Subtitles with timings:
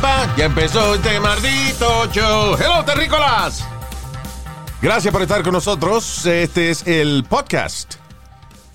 [0.00, 0.30] Pam.
[0.36, 2.56] Ya empezó este maldito show.
[2.58, 3.64] Hello, terrícolas.
[4.82, 6.26] Gracias por estar con nosotros.
[6.26, 7.94] Este es el podcast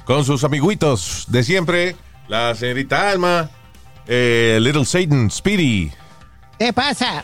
[0.05, 1.95] con sus amiguitos de siempre.
[2.27, 3.49] La señorita Alma,
[4.07, 5.91] eh, Little Satan, Speedy,
[6.57, 7.23] ¿Qué pasa?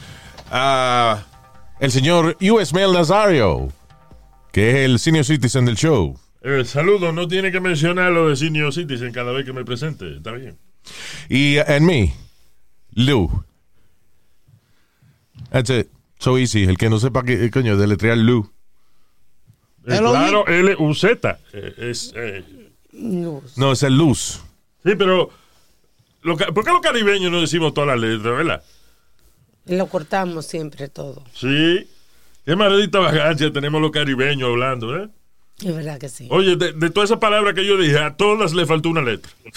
[0.52, 1.20] ah,
[1.80, 2.74] el señor U.S.
[2.74, 3.70] Mail Nazario,
[4.52, 6.20] que es el senior citizen del show.
[6.42, 10.18] Eh, saludo, no tiene que mencionar lo de Senior Citizen cada vez que me presente.
[10.18, 10.58] Está bien.
[11.30, 12.14] Y en mí,
[12.92, 13.44] Lou.
[15.52, 15.88] That's it.
[16.20, 16.64] So easy.
[16.64, 18.50] El que no sepa qué coño deletrear Lou.
[19.88, 21.40] Eh, claro, L-U-Z.
[21.54, 22.44] eh, es, eh,
[22.92, 24.42] No, es el Luz.
[24.84, 25.30] sí, pero.
[26.24, 28.64] lo ¿Por qué los caribeños no decimos todas las letras, verdad?
[29.66, 31.24] Lo cortamos siempre todo.
[31.34, 31.88] Sí.
[32.46, 35.10] Qué maldita vagancia tenemos los caribeños hablando, ¿eh?
[35.64, 36.28] Es verdad que sí.
[36.32, 39.32] Oye, de, de todas esas palabras que yo dije, a todas le faltó una letra.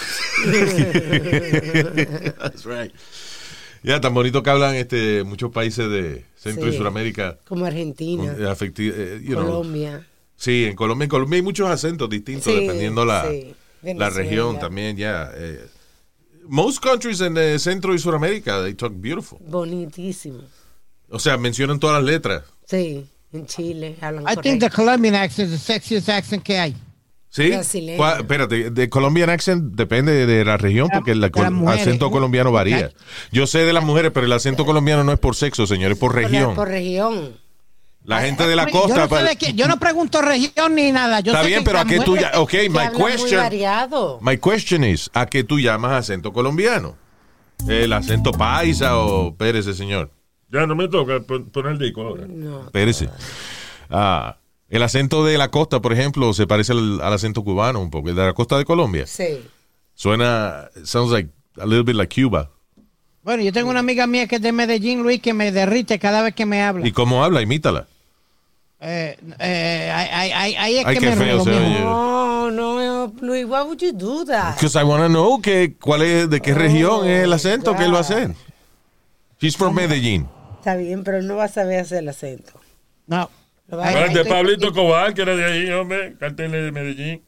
[2.39, 2.93] That's right.
[3.83, 6.77] Ya, tan bonito que hablan este, muchos países de Centro y.
[6.77, 7.39] Sudamérica.
[7.49, 9.47] Como Argentina, con- afecti- eh, you know.
[9.47, 10.07] Colombia.
[10.37, 13.55] Sí, en Colombia, en Colombia hay muchos acentos distintos Sí, dependiendo la, sí.
[13.83, 15.31] la región también, ya.
[15.35, 15.67] eh.
[16.47, 19.39] most countries en eh, Centro y Sudamérica, they talk beautiful.
[19.47, 20.41] Bonitísimo.
[21.11, 22.45] O sea, mencionan todas las letras.
[22.67, 26.75] Sí, en Chile hablan I think the Colombian accent is the sexiest accent que hay.
[27.33, 27.49] ¿Sí?
[27.51, 27.97] Brasileño.
[27.97, 32.11] ¿Cuál- Espérate, de Colombian accent depende de la región porque el acento ¿no?
[32.11, 32.91] colombiano varía.
[33.31, 35.99] Yo sé de las mujeres, pero el acento colombiano no es por sexo, señor, es
[35.99, 36.55] por región.
[36.57, 37.37] Por región.
[38.03, 38.97] La gente de la Yo costa...
[38.97, 41.21] no, sé pa- de qué- yo no pregunto región ni nada.
[41.21, 42.33] Yo Está sé bien, que pero ¿a qué tú ya...
[42.37, 43.41] Ok, my question...
[43.41, 44.19] variado.
[44.23, 46.97] My question is, ¿a qué tú llamas acento colombiano?
[47.69, 50.11] ¿El acento paisa o Pérez, señor?
[50.51, 52.25] Ya no me toca pon- poner el disco ahora.
[52.27, 52.71] No.
[52.73, 53.05] Pérez.
[53.91, 54.37] Ah,
[54.71, 58.09] el acento de la costa, por ejemplo, se parece al, al acento cubano un poco.
[58.09, 59.07] El de la costa de Colombia.
[59.07, 59.43] Sí.
[59.95, 60.71] Suena...
[60.85, 62.49] Sounds like a little bit like Cuba.
[63.23, 66.23] Bueno, yo tengo una amiga mía que es de Medellín, Luis, que me derrite cada
[66.23, 66.87] vez que me habla.
[66.89, 67.43] ¿Y cómo habla?
[67.43, 67.87] Imítala.
[68.81, 71.81] Eh, eh, ahí, ahí- ahí- ahí es Ay, que qué me feo se oye.
[71.81, 74.55] No, no, Luis, why would you do that?
[74.55, 77.85] Because I want to know que, cuál es, de qué región es el acento que
[77.85, 78.35] él va a hacer.
[79.39, 80.27] She's from Medellín.
[80.59, 82.53] Está bien, pero no va a saber hacer el acento.
[83.07, 83.29] No.
[83.71, 87.25] De y- Pablito Cobal, que era de ahí, hombre, cartel de Medellín.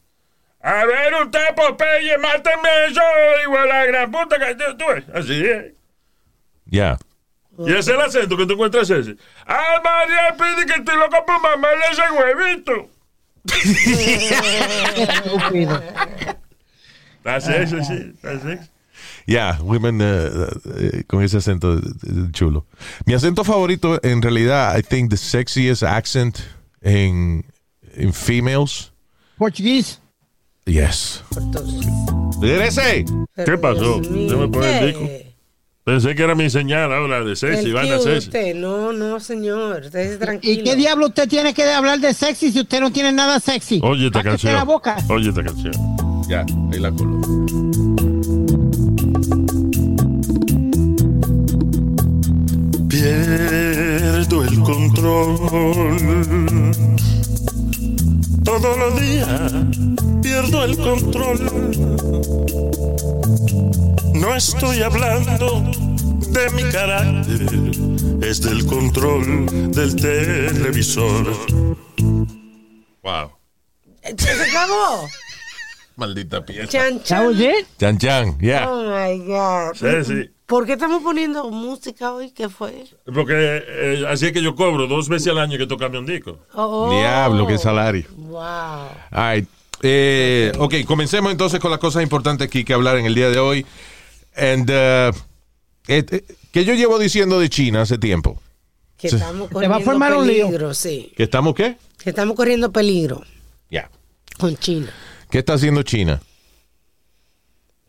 [0.61, 3.01] A ver, usted, Popeye, máteme eso,
[3.43, 5.03] igual a la gran puta que tú, ves.
[5.13, 5.73] Así es.
[6.65, 6.97] Ya.
[7.57, 9.15] Y ese es el acento que tú encuentras ese.
[9.45, 12.89] Ah, María, pide que estoy loco por mamarle ese huevito.
[14.95, 15.81] Estúpido.
[17.17, 18.37] Está sexy, sí, está
[19.25, 21.81] Ya, women eh, con ese acento eh,
[22.31, 22.65] chulo.
[23.05, 26.39] Mi acento favorito, en realidad, I think the sexiest accent
[26.81, 27.45] en,
[27.95, 28.91] en females.
[29.37, 29.99] Portugués.
[30.65, 31.23] Yes.
[32.41, 33.05] Regrese.
[33.35, 33.99] ¿Qué pasó?
[33.99, 35.09] Mío, Déjame poner el disco.
[35.83, 38.27] Pensé que era mi señal ahora de sexy, van a sexy.
[38.29, 38.55] usted.
[38.55, 39.81] No, no, señor.
[39.83, 40.61] Usted es tranquilo.
[40.61, 43.81] ¿Y qué diablo usted tiene que hablar de sexy si usted no tiene nada sexy?
[43.83, 44.53] Oye esta canción.
[44.53, 44.95] la boca.
[45.09, 45.73] Oye esta canción.
[46.29, 48.42] Ya, ahí la colo.
[54.23, 55.37] Pierdo el control.
[58.45, 59.51] Todos los días
[60.21, 61.39] pierdo el control.
[64.13, 65.61] No estoy hablando
[66.31, 71.35] de mi carácter, es del control del televisor.
[73.03, 73.29] Wow.
[74.17, 75.09] ¿Se acabó?
[75.97, 76.67] Maldita pieza.
[76.69, 77.25] Chan, That chan.
[77.27, 77.67] was it?
[77.77, 78.69] Chan Chan, ya.
[78.71, 79.73] Oh my God.
[79.75, 80.32] Sí, sí.
[80.45, 82.31] ¿Por qué estamos poniendo música hoy?
[82.31, 82.85] ¿Qué fue?
[83.05, 86.37] Porque eh, así es que yo cobro dos veces al año que tocarme un disco.
[86.53, 88.05] Oh, Diablo, qué salario.
[88.17, 88.41] Wow.
[88.41, 89.47] All right.
[89.81, 93.29] Eh, ok, comencemos entonces con las cosas importantes que hay que hablar en el día
[93.29, 93.65] de hoy.
[94.35, 95.15] And, uh,
[95.87, 98.41] eh, eh, que yo llevo diciendo de China hace tiempo.
[98.97, 100.45] Que estamos va a corriendo formar un lío.
[100.45, 101.11] peligro, sí.
[101.15, 101.77] ¿Que estamos qué?
[102.01, 103.21] Que estamos corriendo peligro
[103.69, 103.89] Ya.
[104.39, 104.91] con China.
[105.29, 106.21] ¿Qué está haciendo China?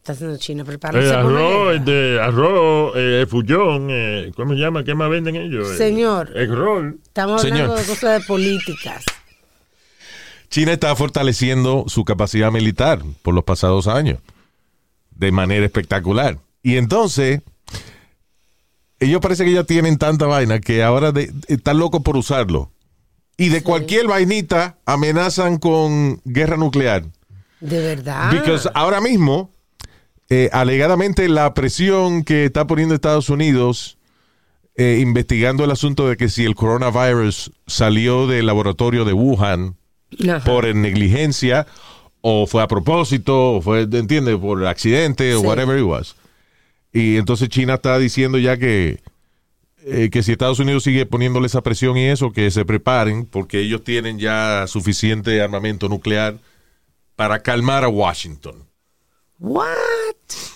[0.05, 1.85] Está haciendo China Eh, preparándose para una arroz, guerra.
[1.87, 4.85] de arroz, eh, fullón, eh, ¿cómo se llama?
[4.85, 5.71] ¿Qué más venden ellos?
[5.71, 6.31] Eh, Señor.
[6.37, 7.01] egg roll.
[7.07, 7.79] Estamos hablando Señor.
[7.81, 9.03] de cosas de políticas.
[10.51, 14.19] China está fortaleciendo su capacidad militar por los pasados años
[15.13, 16.37] de manera espectacular.
[16.63, 17.41] Y entonces,
[19.01, 22.71] ellos parece que ya tienen tanta vaina que ahora de- están locos por usarlo.
[23.39, 27.05] Y de cualquier vainita amenazan con guerra nuclear.
[27.61, 28.31] De verdad.
[28.33, 29.51] Because ahora mismo,
[30.31, 33.99] eh, alegadamente, la presión que está poniendo Estados Unidos
[34.77, 39.77] eh, investigando el asunto de que si el coronavirus salió del laboratorio de Wuhan
[40.29, 40.45] Ajá.
[40.45, 41.67] por negligencia
[42.23, 44.37] o fue a propósito o fue, ¿entiendes?
[44.37, 46.17] Por accidente o whatever it was.
[46.93, 49.01] Y entonces China está diciendo ya que,
[49.85, 53.61] eh, que si Estados Unidos sigue poniéndole esa presión y eso, que se preparen porque
[53.61, 56.39] ellos tienen ya suficiente armamento nuclear
[57.15, 58.65] para calmar a Washington.
[59.45, 60.55] What?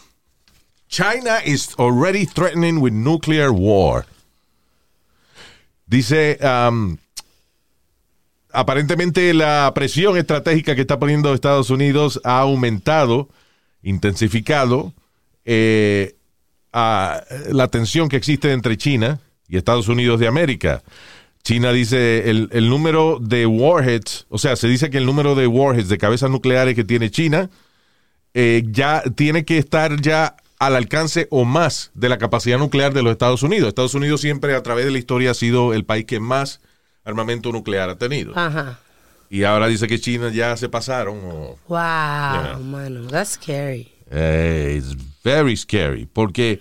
[0.88, 4.06] China is already threatening with nuclear war.
[5.86, 6.96] Dice, um,
[8.50, 13.28] aparentemente la presión estratégica que está poniendo Estados Unidos ha aumentado,
[13.82, 14.94] intensificado
[15.44, 16.16] eh,
[16.72, 20.82] a la tensión que existe entre China y Estados Unidos de América.
[21.44, 25.46] China dice el, el número de warheads, o sea, se dice que el número de
[25.46, 27.50] warheads, de cabezas nucleares que tiene China,
[28.40, 33.02] eh, ya tiene que estar ya al alcance o más de la capacidad nuclear de
[33.02, 33.66] los Estados Unidos.
[33.68, 36.60] Estados Unidos siempre a través de la historia ha sido el país que más
[37.04, 38.32] armamento nuclear ha tenido.
[38.38, 38.78] Ajá.
[39.28, 41.18] Y ahora dice que China ya se pasaron.
[41.24, 43.08] o- Wow, mano.
[43.08, 43.88] That's scary.
[44.10, 46.06] Eh, it's very scary.
[46.06, 46.60] Porque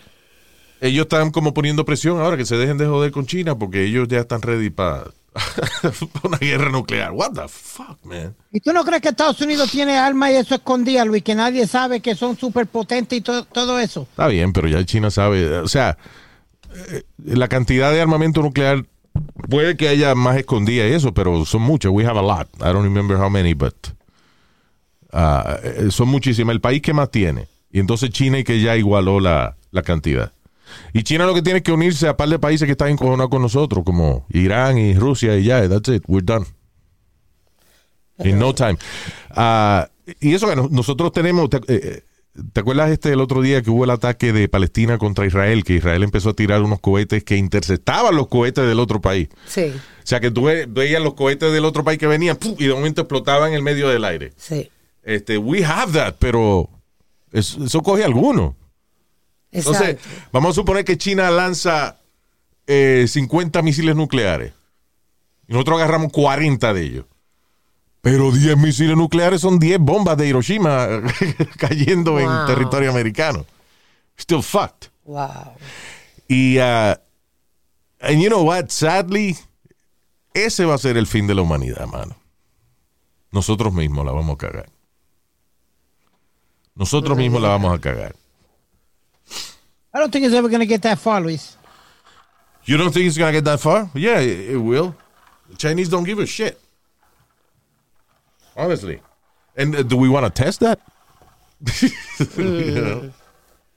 [0.81, 4.07] ellos están como poniendo presión ahora que se dejen de joder con China porque ellos
[4.07, 5.06] ya están ready para
[6.24, 7.12] una guerra nuclear.
[7.12, 8.36] What the fuck, man?
[8.51, 11.24] ¿Y tú no crees que Estados Unidos tiene armas y eso escondía, Luis?
[11.24, 14.01] Que nadie sabe que son súper potentes y to- todo eso.
[14.10, 15.57] Está bien, pero ya China sabe.
[15.60, 15.98] O sea,
[16.92, 18.86] eh, la cantidad de armamento nuclear
[19.50, 21.92] puede que haya más escondida y eso, pero son muchos.
[21.92, 22.48] We have a lot.
[22.60, 23.75] I don't remember how many, but
[25.13, 26.54] eh, son muchísimas.
[26.54, 27.48] El país que más tiene.
[27.72, 30.31] Y entonces China y que ya igualó la, la cantidad.
[30.94, 33.30] Y China lo que tiene es que unirse a par de países que están encojonados
[33.30, 36.46] con nosotros, como Irán y Rusia y ya, that's it, we're done.
[38.24, 38.78] In no time.
[39.30, 42.04] Ah, y eso que no- nosotros tenemos, te, eh,
[42.52, 45.64] ¿te acuerdas este el otro día que hubo el ataque de Palestina contra Israel?
[45.64, 49.30] Que Israel empezó a tirar unos cohetes que interceptaban los cohetes del otro país.
[49.46, 52.56] Sí, O sea que tú ve- veías los cohetes del otro país que venían ¡pum!
[52.58, 54.34] y de momento explotaban en el medio del aire.
[54.38, 54.70] sí.
[55.04, 56.70] Este, we have that, pero
[57.31, 58.58] eso, eso coge alguno.
[59.52, 59.98] Entonces,
[60.32, 61.98] vamos a suponer que China lanza
[62.68, 64.54] eh, 50 misiles nucleares.
[65.48, 67.06] Y nosotros agarramos 40 de ellos.
[68.02, 70.88] Pero 10 misiles nucleares son 10 bombas de Hiroshima
[71.58, 73.46] cayendo en territorio americano.
[74.20, 74.90] Still fucked.
[75.06, 75.54] Wow.
[76.28, 76.96] Y, uh,
[78.02, 79.38] and you know what, sadly,
[80.34, 82.16] ese va a ser el fin de la humanidad, mano.
[83.32, 84.70] Nosotros mismos la vamos a cagar.
[86.76, 88.16] Nosotros mismos la vamos a cagar.
[89.94, 91.57] I don't think it's ever going to get that far, Luis.
[92.66, 93.89] You don't think it's gonna get that far?
[93.95, 94.94] Yeah, it, it will.
[95.50, 96.60] The Chinese don't give a shit.
[98.57, 99.00] Honestly.
[99.56, 100.80] And uh, do we want to test that?
[102.38, 103.12] You know?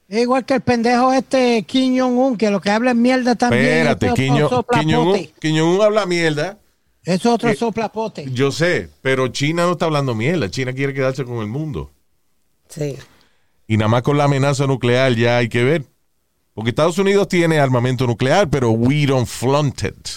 [0.09, 3.87] Es igual que el pendejo este Kim Jong-un, que lo que habla es mierda también.
[3.87, 6.59] Espérate, Kim otro Jong- Kim Jong-un habla mierda.
[7.05, 8.27] Eso es otro Eh, soplapote.
[8.33, 10.51] Yo sé, pero China no está hablando mierda.
[10.51, 11.93] China quiere quedarse con el mundo.
[12.69, 12.99] Sí.
[13.69, 15.85] Y nada más con la amenaza nuclear ya hay que ver.
[16.55, 20.09] Porque Estados Unidos tiene armamento nuclear, pero we don't flaunt it.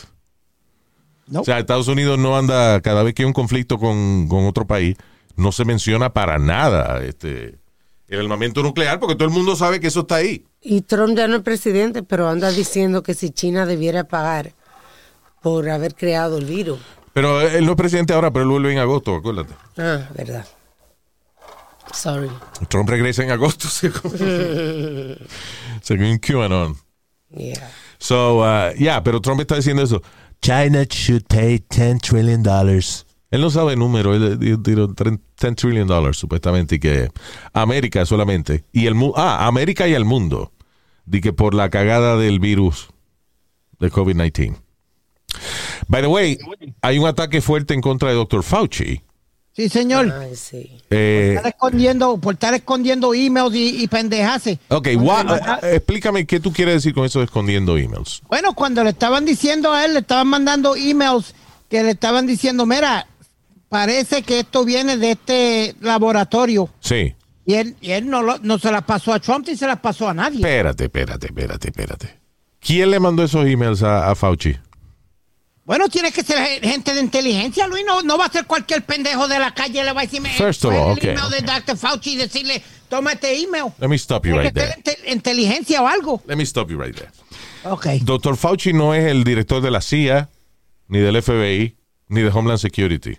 [1.33, 4.67] O sea, Estados Unidos no anda, cada vez que hay un conflicto con, con otro
[4.67, 4.97] país,
[5.35, 7.59] no se menciona para nada este,
[8.07, 10.45] el armamento nuclear, porque todo el mundo sabe que eso está ahí.
[10.61, 14.53] Y Trump ya no es presidente, pero anda diciendo que si China debiera pagar
[15.41, 16.79] por haber creado el virus.
[17.13, 19.53] Pero él no es presidente ahora, pero él vuelve en agosto, acuérdate.
[19.77, 20.45] Ah, verdad.
[21.93, 22.29] Sorry.
[22.69, 24.12] Trump regresa en agosto, según,
[25.81, 26.75] según QAnon.
[27.29, 27.71] Yeah.
[28.00, 30.01] So, uh, yeah, pero Trump está diciendo eso.
[30.41, 33.05] China should pay 10 trillion dollars.
[33.31, 37.09] Él no sabe el número, él dijo 10 trillion dollars supuestamente y que
[37.53, 40.51] América solamente y el mu- ah, América y el mundo.
[41.05, 42.89] Di que por la cagada del virus
[43.79, 44.55] de COVID-19.
[45.88, 46.38] By the way,
[46.81, 48.43] hay un ataque fuerte en contra de Dr.
[48.43, 49.01] Fauci.
[49.55, 50.12] Sí, señor.
[50.19, 50.72] Ay, sí.
[50.89, 54.57] Eh, Estar escondiendo, por estar escondiendo emails y, y pendejase.
[54.69, 54.88] ok,
[55.62, 58.22] explícame qué tú quieres decir con eso de escondiendo emails.
[58.27, 61.36] Bueno, cuando le estaban diciendo a él, le estaban mandando emails
[61.69, 63.07] que le estaban diciendo, mira,
[63.69, 66.69] parece que esto viene de este laboratorio.
[66.79, 67.13] Sí.
[67.45, 69.79] Y él, y él no, lo- no se las pasó a Trump ni se las
[69.79, 70.38] pasó a nadie.
[70.38, 72.19] Espérate, espérate, espérate, espérate.
[72.60, 74.55] ¿Quién le mandó esos emails a, a Fauci?
[75.65, 77.86] Bueno, tiene que ser gente de inteligencia, Luis.
[77.86, 80.65] No, no va a ser cualquier pendejo de la calle le va a decir, First
[80.65, 81.10] of "Coge all, el okay.
[81.12, 81.77] email de Dr.
[81.77, 83.65] Fauci y decirle, toma este email.
[83.79, 84.74] Let me stop you right there.
[84.77, 86.22] inte- inteligencia o algo.
[86.27, 87.12] Let me stop you right there.
[88.01, 88.36] Dr.
[88.36, 90.29] Fauci no es el director de la CIA,
[90.89, 91.77] ni del FBI,
[92.10, 93.17] ni de Homeland Security.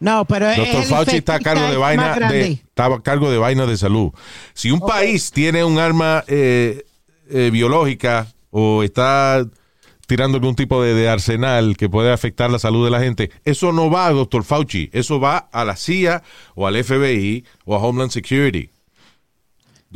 [0.00, 0.74] No, pero es Dr.
[0.74, 4.10] el Fauci está a cargo de vaina de, está a cargo de vaina de salud.
[4.52, 6.84] Si un país tiene un arma eh,
[7.30, 9.46] eh, biológica o está
[10.06, 13.72] tirando algún tipo de, de arsenal que puede afectar la salud de la gente, eso
[13.72, 14.44] no va a Dr.
[14.44, 16.22] Fauci, eso va a la CIA
[16.54, 18.70] o al FBI o a Homeland Security.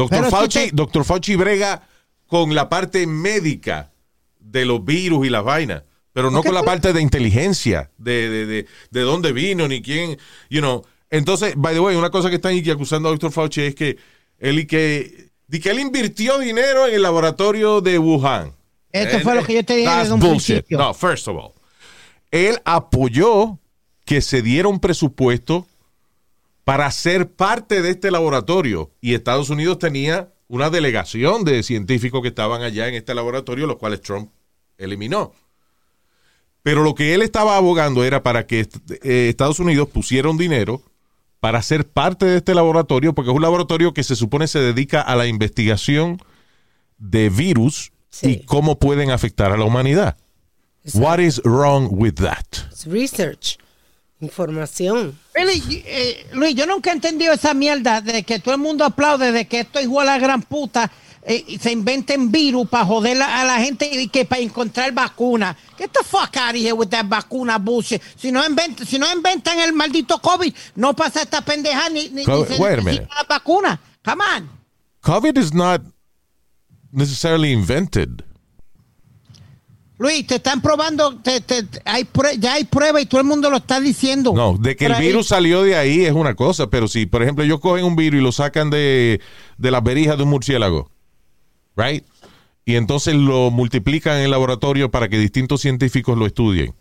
[0.09, 1.05] Pero si Fauci, te- Dr.
[1.05, 1.83] Fauci brega
[2.27, 3.91] con la parte médica
[4.39, 8.47] de los virus y las vainas, pero no con la parte de inteligencia, de, de,
[8.47, 10.17] de, de dónde vino, ni quién,
[10.51, 10.85] you know.
[11.11, 13.33] Entonces, by the way, una cosa que están acusando a Dr.
[13.33, 13.97] Fauci es que
[14.39, 18.55] él y que, di que él invirtió dinero en el laboratorio de Wuhan.
[18.93, 20.47] Esto fue lo que yo te dije desde un bullshit.
[20.47, 20.79] principio.
[20.79, 21.53] No, first of all,
[22.31, 23.59] él apoyó
[24.05, 25.67] que se diera un presupuesto
[26.65, 32.29] para ser parte de este laboratorio y Estados Unidos tenía una delegación de científicos que
[32.29, 34.31] estaban allá en este laboratorio, los cuales Trump
[34.79, 35.33] eliminó.
[36.63, 38.69] Pero lo que él estaba abogando era para que
[39.03, 40.83] eh, Estados Unidos pusiera un dinero
[41.41, 45.01] para ser parte de este laboratorio, porque es un laboratorio que se supone se dedica
[45.01, 46.21] a la investigación
[46.99, 48.29] de virus Sí.
[48.31, 50.17] y cómo pueden afectar a la humanidad.
[50.95, 52.47] What is wrong with that?
[52.73, 53.59] Es research,
[54.21, 55.19] información.
[55.35, 59.31] Really, eh, Luis, yo nunca he entendido esa mierda de que todo el mundo aplaude
[59.33, 60.91] de que esto igual a la gran puta
[61.23, 65.55] eh, y se inventen virus para joder a la gente y que para encontrar vacuna.
[65.77, 68.01] Get the fuck out of here with that vacuna bullshit.
[68.17, 72.25] Si no, inventan, si no inventan el maldito COVID, no pasa esta pendeja ni, ni,
[72.25, 73.09] ni minute.
[73.15, 73.79] la vacuna.
[74.03, 74.49] Come on.
[75.03, 75.83] COVID is not
[76.93, 78.09] necessarily invented.
[80.01, 82.07] Luis, te están probando, te- te- hay
[82.39, 84.33] ya hay prueba y todo el mundo lo está diciendo.
[84.33, 85.07] No, de que el ahí.
[85.09, 88.21] virus salió de ahí es una cosa, pero si, por ejemplo, ellos cogen un virus
[88.21, 89.21] y lo sacan de,
[89.57, 90.89] de las berijas de un murciélago,
[91.77, 92.05] right?
[92.65, 96.75] Y entonces lo multiplican en el laboratorio para que distintos científicos lo estudien.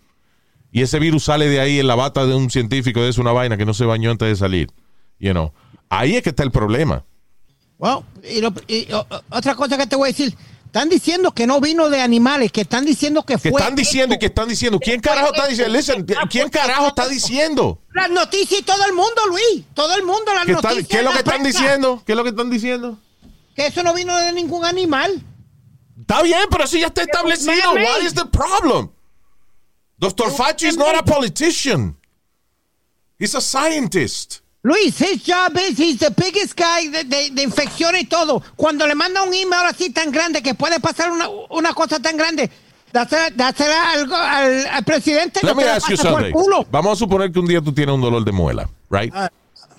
[0.70, 3.56] Y ese virus sale de ahí en la bata de un científico, es una vaina
[3.56, 4.68] que no se bañó antes de salir.
[5.18, 5.52] You know.
[5.88, 7.04] Ahí es que está el problema.
[7.78, 11.46] Well, y lo- y, o- otra cosa que te voy a decir, están diciendo que
[11.46, 13.60] no vino de animales, que están diciendo que Que fue.
[13.60, 14.78] están diciendo y que están diciendo.
[14.80, 15.72] ¿Quién carajo está diciendo?
[15.76, 17.80] Listen, ¿quién carajo está diciendo?
[17.94, 19.64] Las noticias y todo el mundo, Luis.
[19.74, 20.88] Todo el mundo, las ¿Qué, están- noticias.
[20.88, 22.02] qué es lo que están prensa, diciendo?
[22.04, 22.98] ¿Qué es lo que están diciendo?
[23.54, 25.22] Que eso no vino de ningún animal.
[26.00, 27.72] Está bien, pero eso ya está establecido.
[27.72, 28.90] What is the problem?
[29.98, 30.30] Dr.
[30.30, 31.96] Fauci is not a politician.
[33.18, 34.40] He's a scientist.
[34.62, 38.42] Luis, his job is, he's the biggest guy de, de, de infecciones y todo.
[38.56, 42.16] Cuando le manda un email así tan grande que puede pasar una, una cosa tan
[42.16, 42.50] grande,
[42.92, 45.40] dásela, algo al, al presidente.
[45.42, 46.34] Let no me ask you something.
[46.70, 49.12] Vamos a suponer que un día tú tienes un dolor de muela, right?
[49.14, 49.30] Ah.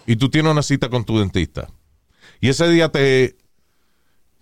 [0.06, 1.68] Y tú tienes una cita con tu dentista.
[2.40, 3.36] Y ese día te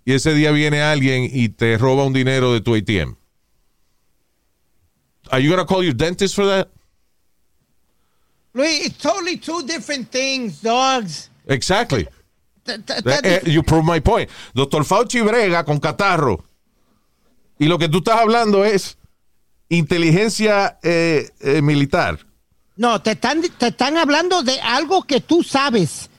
[0.06, 3.18] y ese día viene alguien y te roba un dinero de tu ATM.
[5.30, 6.70] Are you to call your dentist for that?
[8.58, 11.30] Luis, it's totally two different things, dogs.
[11.46, 12.08] Exactly.
[12.68, 12.80] Eh,
[13.24, 14.30] eh, you prove my point.
[14.54, 16.44] Doctor Fauci brega con catarro.
[17.60, 18.98] Y lo que tú estás hablando es
[19.70, 22.20] inteligencia eh, eh, militar.
[22.76, 26.10] No, te están, te están hablando de algo que tú sabes.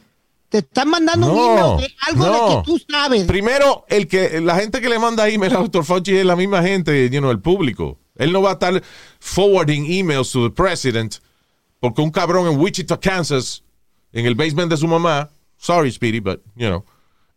[0.48, 2.32] Te están mandando un email de algo no.
[2.32, 3.24] de que tú sabes.
[3.26, 5.84] Primero, el que la gente que le manda email a Dr.
[5.84, 7.98] Fauci es la misma gente, you know, el público.
[8.16, 8.82] Él no va a estar
[9.20, 11.20] forwarding emails to the president
[11.80, 13.62] porque un cabrón en Wichita, Kansas,
[14.12, 16.84] en el basement de su mamá, sorry Speedy, but, you know,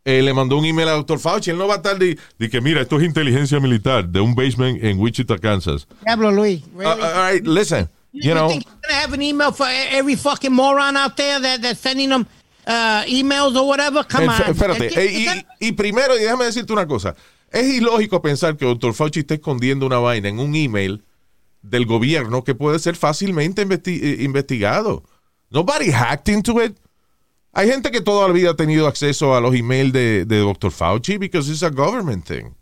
[0.03, 1.19] eh, le mandó un email a Dr.
[1.19, 1.51] Fauci.
[1.51, 4.33] Él no va a estar de, de que, mira, esto es inteligencia militar de un
[4.33, 5.87] basement en Wichita, Kansas.
[6.03, 6.61] Diablo, Luis.
[6.73, 7.01] Uh, Really?
[7.03, 8.49] all right, listen, you know.
[8.49, 12.09] think he's gonna have an email for every fucking moron out there that, that's sending
[12.09, 12.25] them
[12.65, 14.03] uh, emails or whatever?
[14.03, 14.41] Come on.
[14.41, 17.15] Espérate, eh, y, y primero, y déjame decirte una cosa.
[17.51, 18.93] Es ilógico pensar que Dr.
[18.93, 21.03] Fauci está escondiendo una vaina en un email
[21.61, 25.03] del gobierno que puede ser fácilmente investi- eh, investigado.
[25.49, 26.77] Nobody hacked into it.
[27.53, 30.71] Hay gente que toda la vida ha tenido acceso a los emails de, de Dr.
[30.71, 32.53] Fauci because it's a government thing.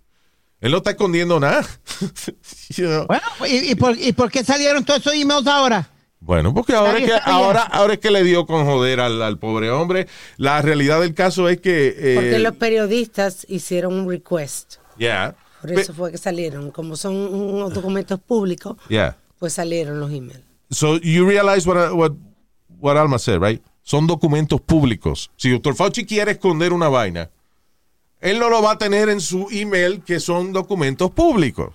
[0.61, 1.65] Él no está escondiendo nada.
[2.75, 3.05] You know?
[3.07, 5.89] Bueno, ¿y, y por, ¿y por qué salieron todos esos emails ahora?
[6.21, 9.39] Bueno, porque ahora es, que, ahora, ahora es que le dio con joder al, al
[9.39, 10.07] pobre hombre.
[10.35, 11.95] La realidad del caso es que...
[11.97, 14.75] eh, Porque los periodistas hicieron un request.
[14.97, 15.35] yeah.
[15.61, 16.71] Por eso fue que salieron.
[16.71, 19.17] Como son unos documentos públicos, Yeah.
[19.39, 20.41] pues salieron los emails.
[20.71, 22.11] So you realize what, what,
[22.79, 23.61] what Alma said, right?
[23.81, 25.31] Son documentos públicos.
[25.35, 25.75] Si Dr.
[25.75, 27.29] Fauci quiere esconder una vaina,
[28.21, 31.73] él no lo va a tener en su email que son documentos públicos.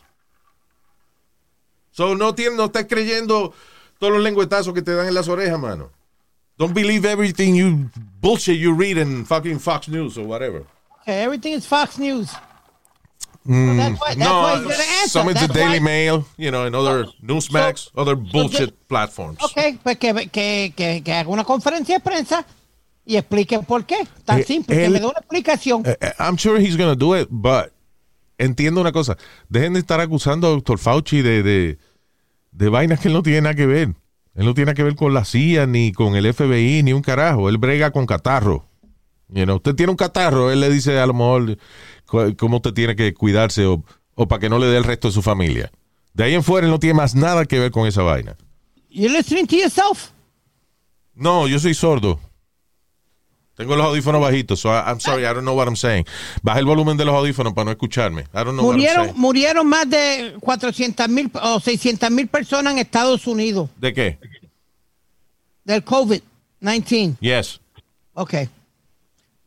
[1.90, 3.52] So no, tiene, no estás creyendo
[3.98, 5.90] todos los lengüetazos que te dan en las orejas, mano.
[6.56, 10.64] Don't believe everything you bullshit you read in fucking Fox News or whatever.
[11.02, 12.30] Okay, everything is Fox News.
[13.46, 14.74] Mm, that's why- that's no, why
[15.06, 19.38] some in the That's Daily why- Mail, you know, and other Newsmax, other bullshit platforms.
[19.42, 22.46] Ok, pues que, que, que, que haga una conferencia de prensa
[23.04, 23.96] y explique por qué.
[24.24, 25.82] Tan Eh, simple, que él- me dé una explicación.
[25.84, 27.70] Eh, eh, I'm sure he's going to do it, but
[28.38, 29.16] entiendo una cosa.
[29.50, 30.78] Dejen de estar acusando a Dr.
[30.78, 31.78] Fauci de, de,
[32.52, 33.88] de vainas que él no tiene nada que ver.
[34.34, 37.02] Él no tiene nada que ver con la CIA, ni con el FBI, ni un
[37.02, 37.48] carajo.
[37.50, 38.64] Él brega con catarro.
[39.32, 41.58] You know, usted tiene un catarro, él le dice a lo mejor
[42.36, 43.82] cómo usted tiene que cuidarse o,
[44.14, 45.70] o para que no le dé el resto de su familia.
[46.12, 48.36] De ahí en fuera él no tiene más nada que ver con esa vaina.
[48.90, 50.10] You listening to yourself?
[51.14, 52.20] No, yo soy sordo.
[53.56, 56.04] Tengo los audífonos bajitos, so I- I'm sorry, I don't know what I'm saying.
[56.42, 58.22] Baja el volumen de los audífonos para no escucharme.
[58.22, 59.20] I don't know what I'm Murieron, saying.
[59.20, 64.18] murieron más de 400 mil o 600 mil personas en Estados Unidos ¿De qué?
[65.64, 67.16] del COVID-19.
[67.20, 67.60] Yes.
[68.14, 68.34] Ok.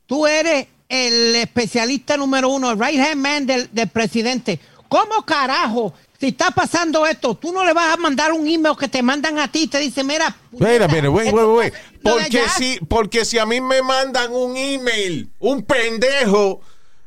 [0.08, 4.58] Tú eres el especialista número uno, el right hand man del, del presidente.
[4.88, 5.92] ¿Cómo carajo?
[6.18, 9.38] Si está pasando esto, tú no le vas a mandar un email que te mandan
[9.38, 10.34] a ti y te dice, mira.
[10.50, 11.74] Wait a minute, wait, wait, wait.
[12.02, 16.60] Lo de Porque si, porque si a mí me mandan un email, un pendejo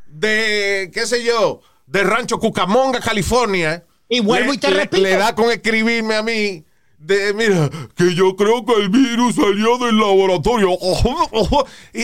[0.08, 3.84] de, qué sé yo, de Rancho Cucamonga, California.
[4.08, 5.02] Y vuelvo le- y te le- repito.
[5.02, 6.64] Le da con escribirme a mí.
[7.04, 10.70] De, mira, que yo creo que el virus salió del laboratorio.
[11.94, 12.04] y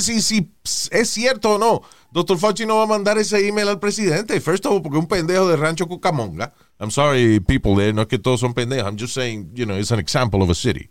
[0.00, 0.50] si, si
[0.90, 2.38] es cierto o no, Dr.
[2.38, 4.40] Fauci no va a mandar ese email al presidente.
[4.40, 6.54] First of all, porque un pendejo de Rancho Cucamonga.
[6.80, 8.86] I'm sorry, people there, no es que todos son pendejos.
[8.86, 10.88] I'm just saying, you know, it's an example of a city.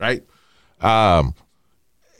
[0.00, 0.24] Right?
[0.80, 1.34] Um,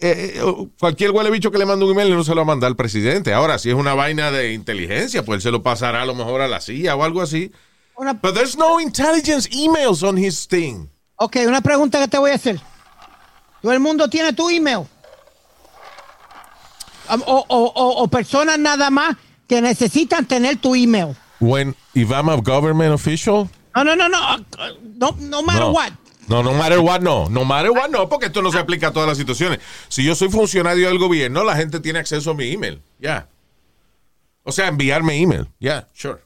[0.00, 2.46] eh, eh, cualquier huele bicho que le mande un email no se lo va a
[2.46, 3.32] mandar al presidente.
[3.32, 6.40] Ahora, si es una vaina de inteligencia, pues él se lo pasará a lo mejor
[6.40, 7.50] a la CIA o algo así.
[7.98, 10.88] Una- But there's no intelligence emails on his thing.
[11.16, 12.60] ok, una pregunta que te voy a hacer.
[13.62, 14.86] ¿Todo el mundo tiene tu email?
[17.10, 19.16] O, o- o- o personas nada más
[19.48, 21.16] que necesitan tener tu email.
[21.40, 24.18] When if I'm a government official, No, no, no, no.
[24.18, 24.38] uh,
[24.96, 25.70] No, no matter no.
[25.72, 25.92] what.
[26.28, 27.26] No, no matter what, no.
[27.28, 29.60] No matter what, no, porque esto no se aplica a todas las situaciones.
[29.88, 32.82] Si yo soy funcionario del gobierno, la gente tiene acceso a mi email.
[32.98, 33.28] Ya.
[34.44, 35.48] O sea, enviarme email.
[35.58, 36.18] Ya, sure.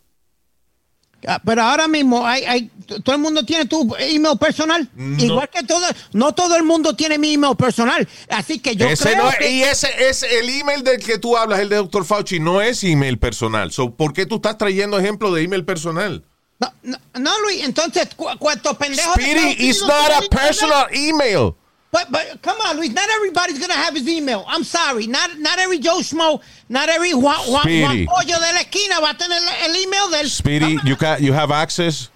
[1.27, 2.71] Ah, Pero ahora mismo hay,
[3.05, 4.89] todo el mundo tiene tu email personal.
[5.19, 8.09] Igual que todo, no todo el mundo tiene mi email personal.
[8.29, 11.19] Así que yo ese creo no es- que- y ese es el email del que
[11.19, 12.05] tú hablas, el de Dr.
[12.05, 13.71] Fauci, no es email personal.
[13.73, 16.25] So, ¿Por qué tú estás trayendo ejemplo de email personal?
[16.59, 19.15] No, no, no, Luis, entonces, ¿cu ¿cuántos pendejos?
[19.17, 21.55] de Speedy Unidos not a personal email.
[21.93, 24.45] But, but come on, Luis, not everybody's to have his email.
[24.49, 25.07] I'm sorry.
[25.07, 29.15] Not, not every Joe Schmo, not every Juan, Juan, Pollo de la esquina va a
[29.19, 30.31] tener el, email del...
[30.31, 32.11] Speedy, you, ca- you have access.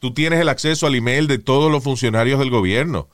[0.00, 3.08] Tú tienes el acceso al email de todos los funcionarios del gobierno.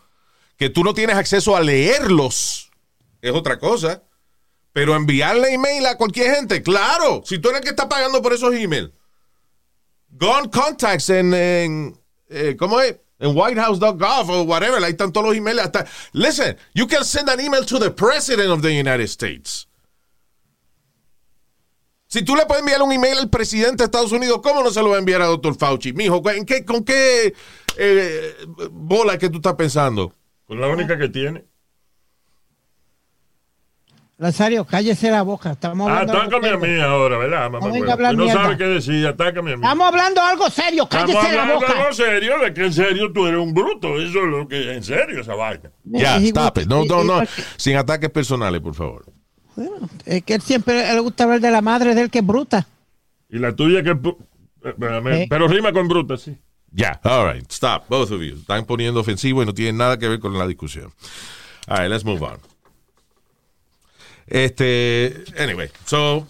[0.56, 2.70] Que tú no tienes acceso a leerlos
[3.20, 4.02] es otra cosa.
[4.72, 7.22] Pero enviarle email a cualquier gente, claro.
[7.26, 8.90] Si tú eres el que está pagando por esos emails.
[10.08, 12.96] Go on contacts en, en eh, ¿cómo es?
[13.20, 14.83] En whitehouse.gov o whatever.
[14.83, 15.61] Ahí están todos los emails.
[15.61, 19.66] Hasta, listen, you can send an email to the president of the United States.
[22.06, 24.83] Si tú le puedes enviar un email al presidente de Estados Unidos, ¿cómo no se
[24.83, 25.54] lo va a enviar a Dr.
[25.54, 25.92] Fauci?
[25.92, 27.33] Mijo, ¿en qué, ¿con qué
[27.76, 28.35] eh,
[28.72, 30.12] bola que tú estás pensando?
[30.44, 31.44] Con la única que tiene.
[34.20, 35.52] Nazario, cállese la boca.
[35.52, 37.66] Estamos hablando atácame a mí ahora, ¿verdad, mamá?
[37.66, 39.62] No venga a no sabes qué decir, atácame a mí.
[39.62, 40.83] Estamos hablando algo serio.
[40.83, 41.80] Estamos Cállese la hablando boca.
[41.80, 43.98] algo serio, de que en serio tú eres un bruto.
[43.98, 45.70] Eso es lo que en serio esa vaina.
[45.85, 46.66] Ya, stop it.
[46.66, 47.22] No, no, no.
[47.56, 49.06] Sin ataques personales, por favor.
[49.56, 52.26] Bueno, es que él siempre le gusta hablar de la madre de él que es
[52.26, 52.66] bruta.
[53.30, 53.92] Y la tuya que...
[53.92, 55.26] es eh.
[55.30, 56.37] Pero rima con bruta, sí.
[56.72, 57.50] Ya, all right.
[57.50, 58.37] Stop, both of you.
[58.37, 60.92] Están poniendo ofensivo y no tienen nada que ver con la discusión.
[61.68, 62.49] All right, let's move on.
[64.30, 66.26] Este, anyway, so,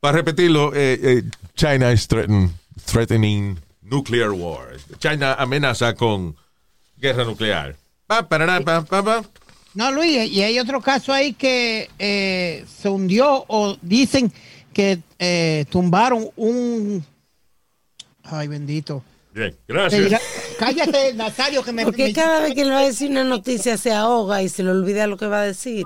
[0.00, 1.22] para repetirlo, eh, eh,
[1.54, 2.50] China is threaten-
[2.84, 4.76] threatening nuclear war.
[4.98, 6.34] China amenaza con
[6.98, 7.76] guerra nuclear.
[8.06, 9.24] Pa, parará, pa, pa, pa.
[9.74, 14.32] No, Luis, y hay otro caso ahí que eh, se hundió o dicen
[14.72, 17.04] que eh, tumbaron un...
[18.24, 19.02] Ay, bendito.
[19.32, 20.04] Bien, gracias.
[20.04, 20.20] dirá-
[20.58, 21.84] Cállate, Nazario, que me...
[21.86, 24.62] Porque me- cada vez que le va a decir una noticia se ahoga y se
[24.62, 25.84] le olvida lo que va a decir.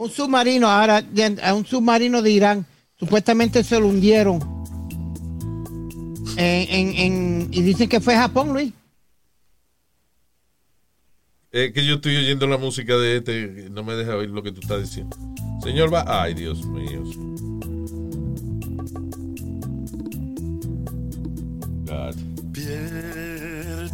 [0.00, 1.04] Un submarino, ahora,
[1.42, 2.66] a un submarino de Irán,
[2.98, 4.40] supuestamente se lo hundieron.
[6.38, 8.72] En, en- en- y dicen que fue Japón, Luis.
[11.50, 14.52] Es que yo estoy oyendo la música de este, no me deja oír lo que
[14.52, 15.14] tú estás diciendo.
[15.62, 17.02] Señor va, ay Dios mío.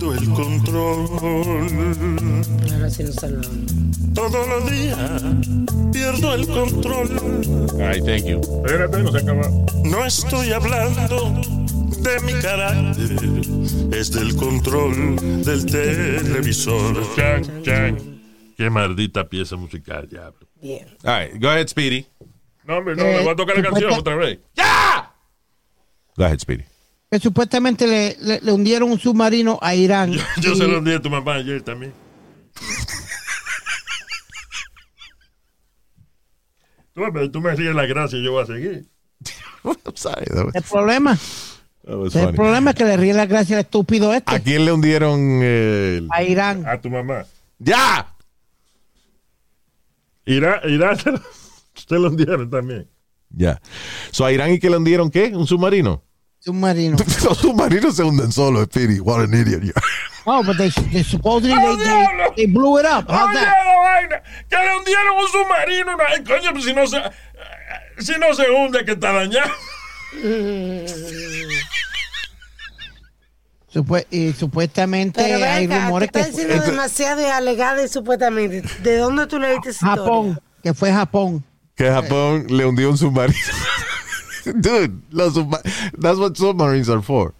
[0.06, 1.08] Pierdo el control.
[2.72, 4.14] Ahora sí nos salvamos.
[4.14, 5.22] Todos los días
[5.92, 7.08] pierdo el control.
[7.82, 8.40] Ay, thank you.
[8.64, 9.48] Espérate, no se acaba.
[9.84, 11.40] No estoy hablando
[12.02, 17.02] de mi carácter, es del control del televisor.
[17.16, 17.98] Chan, chan.
[18.56, 20.46] Qué maldita pieza musical, diablo.
[20.62, 20.86] Bien.
[21.04, 22.06] All right, go ahead, Speedy.
[22.64, 24.38] No, hombre, no, Eh, me voy a tocar la canción supuesta- otra vez.
[26.16, 26.64] Go ahead, Speedy.
[27.10, 30.12] Que supuestamente le, le- le hundieron un submarino a Irán.
[30.12, 31.92] Yo Y- se lo di a tu mamá ayer también.
[36.94, 38.86] Tú, pero tú me ríes la gracia y yo voy a seguir.
[39.94, 41.12] Sorry, was, El problema,
[41.84, 42.32] el funny.
[42.32, 44.34] problema es que le ríe la gracia al estúpido este.
[44.34, 46.08] ¿A quién le hundieron el...
[46.10, 46.66] A Irán.
[46.66, 47.26] A tu mamá.
[47.58, 48.14] ¡Ya!
[50.24, 51.20] Irán, Irán se lo,
[51.74, 52.88] se lo dieron también.
[53.28, 53.60] Ya.
[54.10, 55.26] So, ¿A Irán y que le hundieron qué?
[55.36, 56.02] ¿Un submarino?
[56.46, 56.96] Submarino.
[57.24, 59.00] Los submarinos se hunden solos, Speedy.
[59.00, 59.82] What an idiot you are.
[60.26, 63.08] Oh, but they, they supposedly ¡Oh, they, they, they blew it up.
[63.10, 64.22] How's that?
[64.48, 65.96] que le hundieron un submarino.
[66.08, 67.02] Ay, coño, pues si no se,
[67.98, 69.50] si no se hunde, que está dañado.
[73.74, 77.88] Supue- y supuestamente Pero ven hay rumores te que está diciendo demasiado y alegada y
[77.88, 78.62] supuestamente.
[78.82, 80.42] ¿De dónde tú le viste esa Japón, historia?
[80.62, 81.44] que fue Japón.
[81.74, 83.36] Que Japón le hundió un submarino.
[84.60, 87.32] Dude, that's what submarines are for.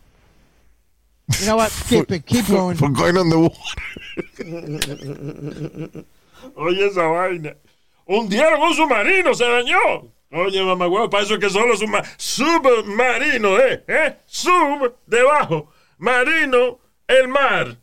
[1.41, 1.73] You know what?
[1.89, 2.77] Keep it, keep going.
[2.77, 3.57] For going on the water.
[6.57, 7.55] Oye, esa vaina.
[8.09, 10.11] Hundieron un submarino, se dañó.
[10.33, 13.85] Oye, mamá, huevo, para eso es que son los subma- submarinos, ¿eh?
[13.89, 14.17] ¿eh?
[14.27, 15.73] Sub, debajo.
[15.99, 17.77] Marino, el mar.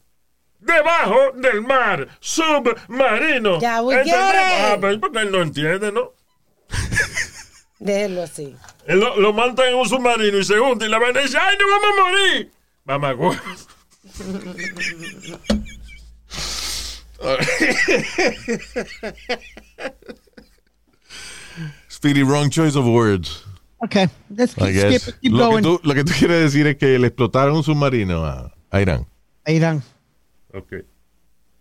[0.59, 2.07] Debajo del mar.
[2.21, 3.59] Submarino.
[3.59, 4.13] Ya, get it.
[4.13, 6.11] Ah, pero porque él no entiende, ¿no?
[7.79, 8.55] Déjelo así.
[8.87, 11.55] Él lo, lo montan en un submarino y se hunde y la vaina dice, ¡ay,
[11.57, 12.51] no vamos a morir!
[13.17, 13.33] Huevo.
[21.87, 23.43] Speedy, wrong choice of words.
[23.83, 25.01] Okay, let's I keep, guess.
[25.03, 25.63] skip keep Lo que, going.
[25.63, 29.05] tú, lo que tú quieres decir es que le explotaron un submarino a, a Irán.
[29.45, 29.83] A Irán.
[30.53, 30.73] Ok.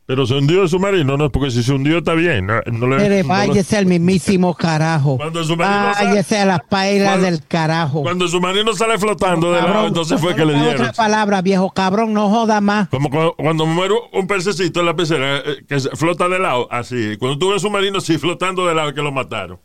[0.05, 2.45] Pero se hundió el submarino, no, porque si se hundió está bien.
[2.47, 5.17] No, no le- Pero no váyese al mismísimo carajo.
[5.17, 8.03] Cuando el submarino sale- Váyase a las pailas Cuando- del carajo.
[8.03, 10.93] Cuando el submarino sale flotando de lado, entonces fue que le otra dieron.
[10.97, 12.88] palabra, viejo cabrón, no joda más.
[12.88, 16.67] Como cu- cuando muere un pececito en la pecera eh, que se- flota de lado,
[16.71, 17.17] así.
[17.19, 19.61] Cuando tuve el submarino, sí, flotando de lado, que lo mataron.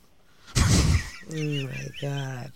[1.29, 1.65] Oh my
[2.01, 2.51] God.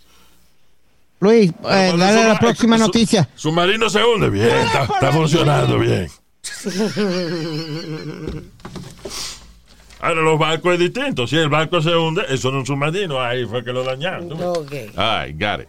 [1.20, 3.28] Luis, eh, Cuando dale la próxima su- noticia.
[3.34, 4.30] Submarino se hunde.
[4.30, 6.08] Bien, está, está funcionando bien.
[10.00, 11.26] Ahora, los barcos es distinto.
[11.28, 13.20] Si el barco se hunde, eso no es un submarino.
[13.20, 14.28] Ahí fue que lo dañaron.
[14.28, 14.46] ¿tú ves?
[14.46, 14.72] Ok.
[14.98, 15.68] All right, got it.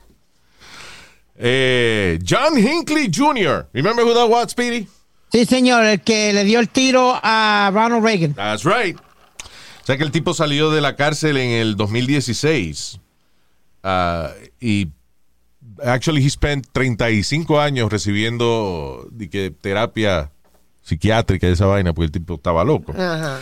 [1.35, 3.67] Eh, John Hinckley Jr.
[3.73, 4.87] Remember who that was, Speedy?
[5.31, 8.33] Sí, señor, el que le dio el tiro a Ronald Reagan.
[8.33, 8.97] That's right.
[8.97, 12.99] O sea que el tipo salió de la cárcel en el 2016.
[13.83, 14.87] Ah, y
[15.83, 20.31] actually he spent 35 años recibiendo di que, terapia
[20.83, 22.91] psiquiátrica y esa vaina porque el tipo estaba loco.
[22.91, 23.39] Ajá.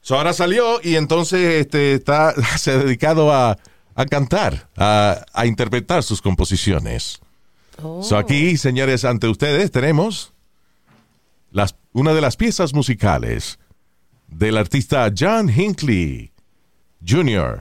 [0.00, 3.58] So, ahora salió y entonces este, está, se ha dedicado a,
[3.94, 7.20] a cantar, a, a interpretar sus composiciones.
[7.82, 8.02] Oh.
[8.02, 10.32] So, aquí, señores, ante ustedes tenemos
[11.50, 13.58] las, una de las piezas musicales
[14.26, 16.32] del artista John Hinckley
[17.06, 17.60] Jr.,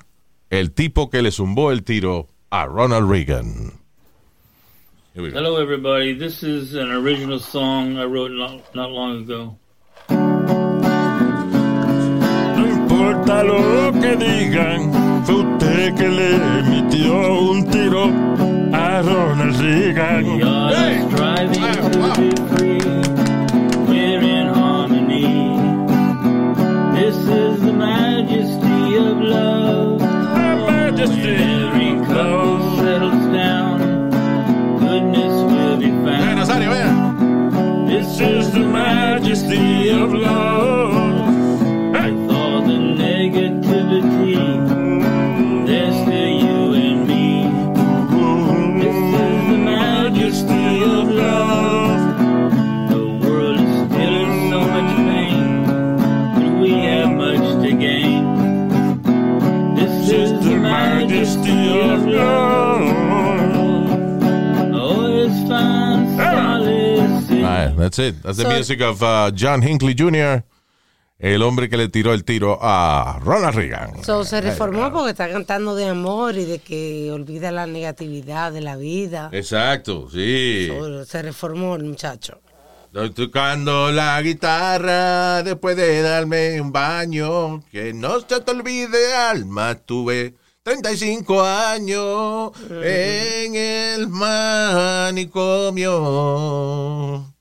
[0.49, 3.73] el tipo que le zumbó el tiro a Ronald Reagan.
[5.17, 5.37] Here we go.
[5.39, 6.13] Hello, everybody.
[6.13, 9.57] This is an original song I wrote not, not long ago.
[12.55, 14.93] No importa lo que digan,
[15.25, 18.11] fue usted que le emitió un tiro
[18.71, 20.23] a Ronald Reagan.
[20.37, 22.77] We are striving to be free.
[23.87, 25.57] We're in harmony.
[26.93, 29.86] This is the majesty of love.
[39.47, 40.66] Majesty of love.
[67.77, 68.21] That's it.
[68.21, 70.43] That's the So- music of uh, John Hinckley Jr.,
[71.19, 74.03] el hombre que le tiró el tiro a Ronald Reagan.
[74.03, 78.61] So, se reformó porque está cantando de amor y de que olvida la negatividad de
[78.61, 79.29] la vida.
[79.33, 80.67] Exacto, sí.
[80.69, 82.39] So, se reformó el muchacho.
[82.85, 87.63] Estoy tocando la guitarra después de darme un baño.
[87.71, 94.07] Que no se te olvide, alma, tuve 35 años en el
[96.07, 97.33] manicomio.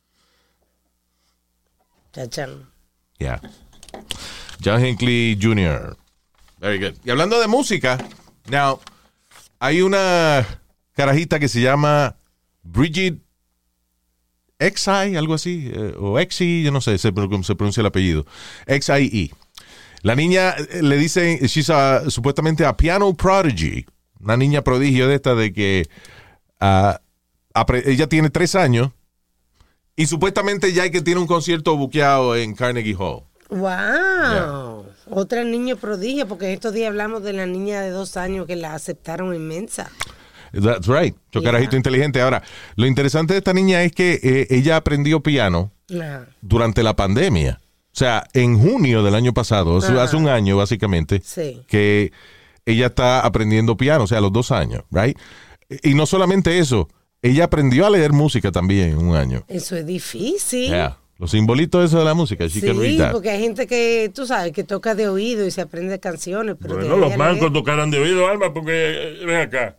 [2.16, 2.66] Chachán.
[3.18, 3.40] Yeah.
[4.60, 5.96] John Hinckley Jr.
[6.58, 6.94] Very good.
[7.04, 7.98] Y hablando de música,
[8.50, 8.80] now,
[9.60, 10.46] hay una
[10.94, 12.16] carajita que se llama
[12.62, 13.18] Bridget
[14.58, 18.24] Xi, algo así, eh, o Xi, yo no sé cómo se pronuncia el apellido.
[18.66, 19.30] XIE.
[20.00, 23.84] La niña eh, le dicen, she's a- supuestamente a piano prodigy,
[24.20, 25.86] una niña prodigio de esta de que
[26.58, 28.92] apre- ella tiene tres años
[29.96, 33.22] y supuestamente ya hay que tiene un concierto buqueado en Carnegie Hall.
[33.50, 34.86] ¡Wow!
[35.10, 38.74] Otra niña prodigio, porque estos días hablamos de la niña de dos años que la
[38.74, 39.90] aceptaron en Mensa.
[40.52, 41.14] That's right.
[41.32, 41.68] Yo Yeah.
[41.72, 42.20] inteligente.
[42.20, 42.42] Ahora,
[42.76, 45.72] lo interesante de esta niña es que eh, ella aprendió piano
[46.40, 47.60] durante la pandemia.
[47.62, 50.02] O sea, en junio del año pasado, Ah.
[50.02, 51.62] hace un año básicamente, Sí.
[51.68, 52.12] que
[52.64, 55.16] ella está aprendiendo piano, o sea, a los dos años, right?
[55.82, 56.88] Y no solamente eso,
[57.26, 59.44] ella aprendió a leer música también en un año.
[59.48, 60.68] Eso es difícil.
[60.68, 60.98] Yeah.
[61.18, 63.12] Los simbolitos esos de la música, she can read Sí, that.
[63.12, 66.56] porque hay gente que, tú sabes, que toca de oído y se aprende canciones.
[66.60, 68.72] Pero Bueno, los mancos tocarán de oído, Alma, porque
[69.22, 69.78] eh, ven acá.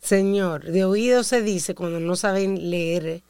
[0.00, 3.22] Señor, de oído se dice cuando no saben leer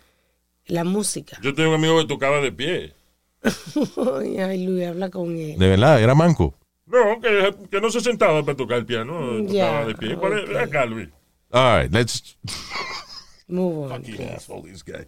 [0.66, 1.38] la música.
[1.42, 2.94] Yo tengo un amigo que tocaba de pie.
[4.38, 5.58] Ay, Luis, habla con él.
[5.58, 6.54] De verdad, era manco.
[6.86, 10.16] No, que, que no se sentaba para tocar el piano, Ya, tocaba de pie.
[10.16, 10.48] ¿Cuál es?
[10.48, 11.08] Ven acá, Luis.
[11.50, 12.38] All right, let's
[13.48, 14.04] Move on.
[14.34, 15.06] asshole, this guy.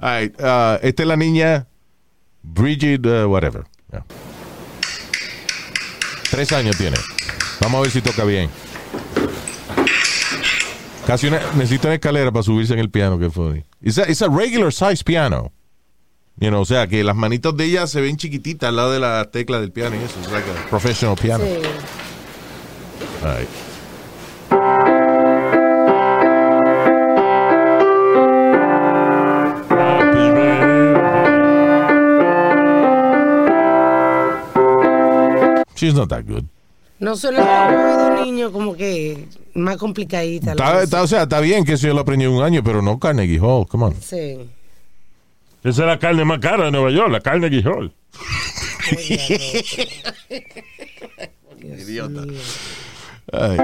[0.00, 1.66] All right, uh, esta es la niña
[2.42, 3.64] Bridget, uh, whatever.
[3.90, 4.04] Yeah.
[6.30, 6.96] Tres años tiene.
[7.60, 8.50] Vamos a ver si toca bien.
[11.06, 13.64] Casi una, necesita una escalera para subirse en el piano, que fue.
[13.80, 15.52] It's a, it's a regular size piano.
[16.40, 19.00] You know, o sea, que las manitos de ella se ven chiquititas al lado de
[19.00, 20.18] la tecla del piano y eso.
[20.20, 21.44] Es like a professional piano.
[21.44, 21.50] Sí.
[23.24, 23.48] All right.
[35.82, 36.44] She's not that good.
[37.00, 40.54] No suena como oído niño, como que más complicadita.
[40.54, 42.62] la Está, está- o sea, está bien que eso yo lo aprendí en un año,
[42.62, 43.66] pero no Carnegie Hall.
[43.66, 43.94] Come on.
[44.00, 44.38] Sí.
[45.64, 47.92] Esa es la carne más cara de Nueva York, la carne Guijol.
[51.62, 52.24] Idiota.
[53.32, 53.58] Ay.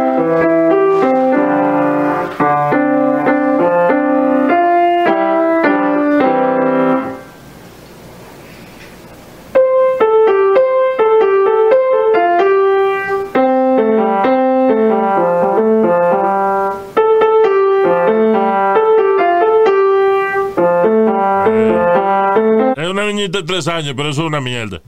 [23.18, 24.80] Niñita de tres años, pero eso es una mierda.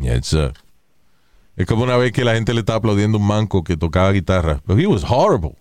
[0.00, 0.34] Yeah, it's,
[1.56, 4.12] es como una vez que la gente le estaba aplaudiendo a un manco que tocaba
[4.12, 4.60] guitarra.
[4.66, 5.56] But he was horrible.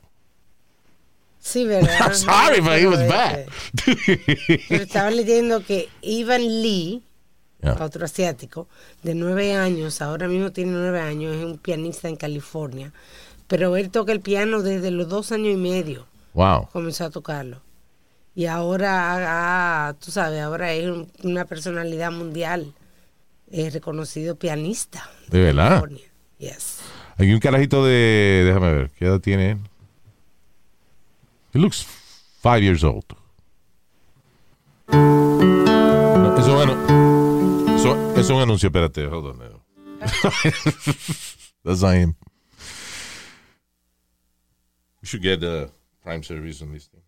[1.40, 1.90] Sí, ¿verdad?
[2.02, 3.46] I'm sorry, but he was bad.
[3.88, 7.02] este, Pero estaba leyendo que Ivan Lee,
[7.64, 7.78] Yeah.
[7.84, 8.68] otro asiático,
[9.02, 12.92] de nueve años, ahora mismo tiene nueve años, es un pianista en California.
[13.48, 16.68] Pero él toca el piano desde los dos años y medio, Wow.
[16.72, 17.62] comenzó a tocarlo.
[18.36, 22.74] Y ahora, ha- tú sabes, ahora es un- una personalidad mundial,
[23.50, 25.10] es reconocido pianista.
[25.30, 25.84] ¿De verdad?
[26.38, 26.80] Yes.
[27.18, 28.44] Hay un carajito de.
[28.46, 29.58] Déjame ver, ¿qué edad tiene él?
[31.54, 31.86] He looks
[32.42, 33.06] five years old.
[34.92, 36.76] No, eso bueno.
[37.78, 39.40] Eso es un anuncio, espérate, hold on.
[39.40, 39.62] now.
[41.64, 42.16] That's I am.
[45.02, 45.70] We should get the
[46.04, 47.02] prime service on this thing.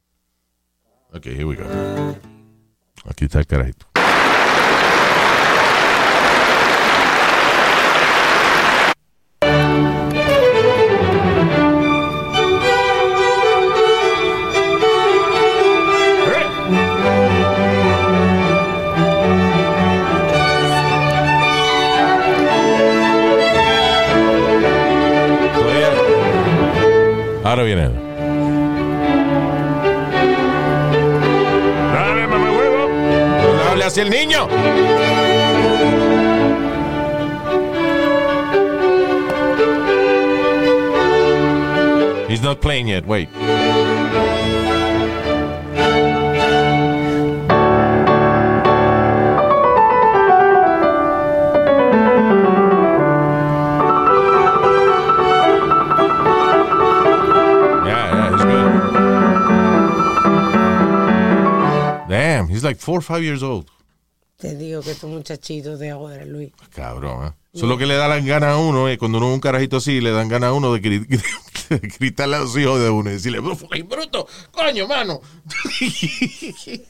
[1.13, 1.63] Okay, here we go.
[3.05, 3.96] Aquí está el carajito.
[34.27, 34.47] Niño.
[42.29, 43.05] He's not playing yet.
[43.05, 43.29] Wait.
[62.49, 63.69] He's like four or five years old.
[64.37, 66.51] Te digo que estos muchachitos de ahora, Luis.
[66.73, 67.31] Cabrón, ¿eh?
[67.53, 68.99] Eso es lo que le da las ganas a uno, ¿eh?
[68.99, 71.07] Cuando uno es un carajito así, le dan ganas a uno de, gri-
[71.69, 75.21] de gritarle a los hijos de uno y decirle, "Fucking bruto, coño, mano.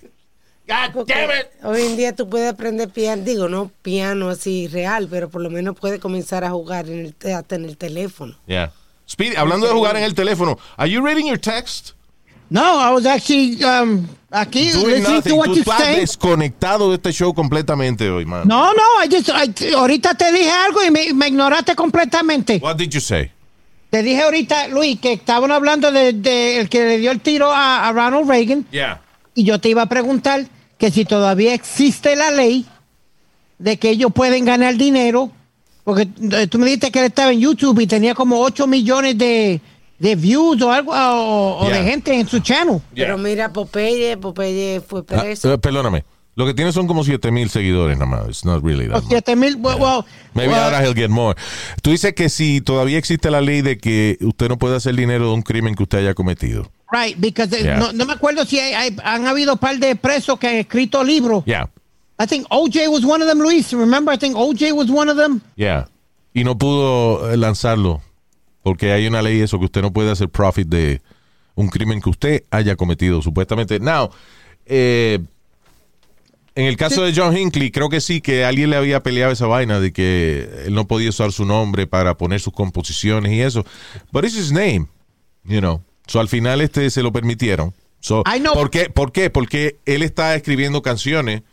[0.67, 1.47] God damn it.
[1.63, 5.49] hoy en día tú puedes aprender piano, digo, no piano así real, pero por lo
[5.49, 8.37] menos puedes comenzar a jugar en el, hasta en el teléfono.
[8.47, 8.73] Yeah.
[9.09, 11.91] Speedy, hablando de jugar en el teléfono, are you reading your text?
[12.49, 15.31] No, I was actually um, aquí Doing listening nothing.
[15.31, 15.99] to what Tú you estás saying.
[15.99, 18.47] desconectado de este show completamente hoy, man.
[18.47, 22.59] No, no, I just, I- ahorita te dije algo y me, me ignoraste completamente.
[22.61, 23.31] What did you say?
[23.89, 27.51] Te dije ahorita, Luis, que estaban hablando de, de el que le dio el tiro
[27.51, 29.01] a, a Ronald Reagan Yeah.
[29.33, 30.45] y yo te iba a preguntar
[30.77, 32.65] que si todavía existe la ley
[33.59, 35.31] de que ellos pueden ganar dinero,
[35.83, 39.17] porque eh, tú me dijiste que él estaba en YouTube y tenía como 8 millones
[39.17, 39.61] de,
[39.99, 41.77] de views o algo, o, o Yeah.
[41.83, 42.81] de gente en su channel.
[42.95, 45.51] Pero mira, Popeye, Popeye fue Ah, preso.
[45.53, 46.03] eh, perdóname.
[46.35, 48.27] Lo que tiene son como 7 mil seguidores nada más.
[48.27, 49.09] It's not really that O much.
[49.09, 50.05] 7 mil, well, well,
[50.35, 51.35] Maybe well, ahora he'll get more.
[51.81, 55.29] Tú dices que si todavía existe la ley de que usted no puede hacer dinero
[55.29, 56.69] de un crimen que usted haya cometido.
[56.91, 57.77] Right, because eh, Yeah.
[57.79, 60.55] no, no me acuerdo si hay- hay- han habido un par de presos que han
[60.57, 61.43] escrito libros.
[61.45, 61.69] Yeah,
[62.19, 63.71] I think OJ was one of them, Luis.
[63.73, 65.41] Remember, I think OJ was one of them.
[65.55, 65.87] yeah.
[66.35, 68.03] Y no pudo eh, lanzarlo
[68.67, 71.01] porque hay una ley eso que usted no puede hacer profit de
[71.55, 73.79] un crimen que usted haya cometido supuestamente.
[73.79, 74.09] Now,
[74.65, 75.19] eh,
[76.53, 79.47] en el caso de John Hinckley, creo que sí, que alguien le había peleado esa
[79.47, 83.65] vaina de que él no podía usar su nombre para poner sus composiciones y eso.
[84.11, 84.87] But it's his name,
[85.45, 85.81] you know.
[86.07, 87.73] So al final este se lo permitieron.
[88.01, 88.53] So, I know.
[88.53, 88.89] ¿por, qué?
[88.89, 89.29] ¿Por qué?
[89.29, 91.43] Porque él está escribiendo canciones.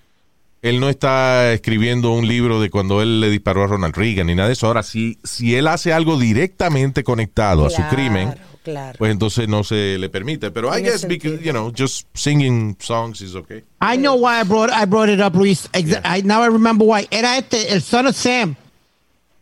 [0.65, 4.35] Él no está escribiendo un libro de cuando él le disparó a Ronald Reagan ni
[4.35, 4.67] nada de eso.
[4.67, 8.97] Ahora, si, si él hace algo directamente conectado a su crimen, Claro.
[8.99, 10.51] pues entonces no se le permite.
[10.51, 13.63] Pero I guess, because, you know, just singing songs is okay.
[13.83, 15.69] I know why I brought I brought it up, Luis.
[15.75, 17.07] I now I remember why.
[17.11, 18.57] Era este, el son of Sam,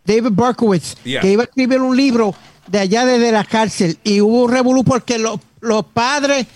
[0.05, 1.21] David Berkowitz, Yeah.
[1.21, 2.35] que iba a escribir un libro
[2.67, 6.47] de allá desde la cárcel y hubo un revolú porque los, los padres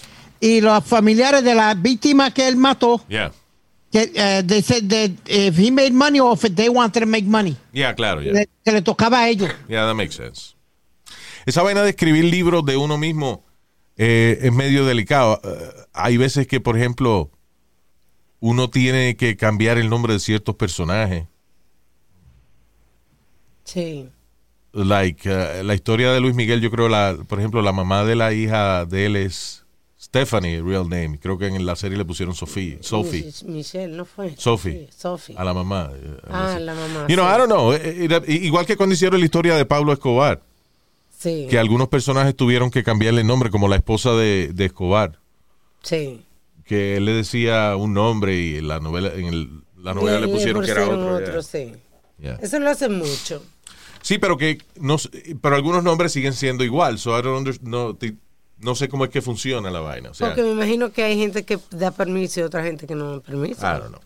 [0.41, 3.31] y los familiares de la víctima que él mató, Yeah.
[3.97, 7.27] Que eh, they said that if he made money off it, they wanted to make
[7.27, 7.57] money.
[7.73, 8.33] Yeah, claro, yeah.
[8.33, 9.51] Le- que le tocaba a ellos.
[9.69, 10.55] Yeah, that makes sense.
[11.47, 13.43] Esa vaina de escribir libros de uno mismo
[13.97, 15.41] eh, es medio delicado.
[15.43, 17.31] Eh, hay veces que, por ejemplo,
[18.41, 21.27] uno tiene que cambiar el nombre de ciertos personajes.
[23.65, 24.11] Sí.
[24.73, 28.17] Like, eh, la historia de Luis Miguel, yo creo, la, por ejemplo, la mamá de
[28.17, 29.65] la hija de él es
[30.07, 31.19] Stephanie, real name.
[31.21, 32.79] Creo que en la serie le pusieron Sophie.
[32.81, 33.25] Sophie.
[33.27, 34.35] Mich- Michelle, ¿no fue?
[34.39, 34.89] Sophie.
[34.97, 35.35] Sophie.
[35.37, 35.91] A la mamá.
[35.95, 36.65] eh, Ah, algo así.
[36.65, 37.27] la mamá, You know.
[37.27, 37.73] I don't know.
[37.73, 40.43] eh, eh, Igual que cuando hicieron la historia de Pablo Escobar.
[41.19, 41.47] Sí.
[41.49, 45.19] que algunos personajes tuvieron que cambiarle el nombre, como la esposa de, de Escobar,
[45.83, 46.21] Sí.
[46.67, 50.29] que él le decía un nombre y en la novela, en el- la novela le,
[50.29, 51.33] pusieron que era pusieron otro.
[51.33, 51.43] yeah.
[51.43, 51.73] sí.
[52.21, 52.39] Yeah.
[52.43, 53.43] Eso lo hacen mucho.
[54.03, 54.97] Sí, pero que no,
[55.41, 56.99] pero algunos nombres siguen siendo igual.
[56.99, 57.97] So I don't under- no,
[58.59, 60.11] no sé cómo es que funciona la vaina.
[60.11, 62.95] O sea, Porque me imagino que hay gente que da permiso y otra gente que
[62.95, 63.61] no da permiso.
[63.61, 64.01] I don't know.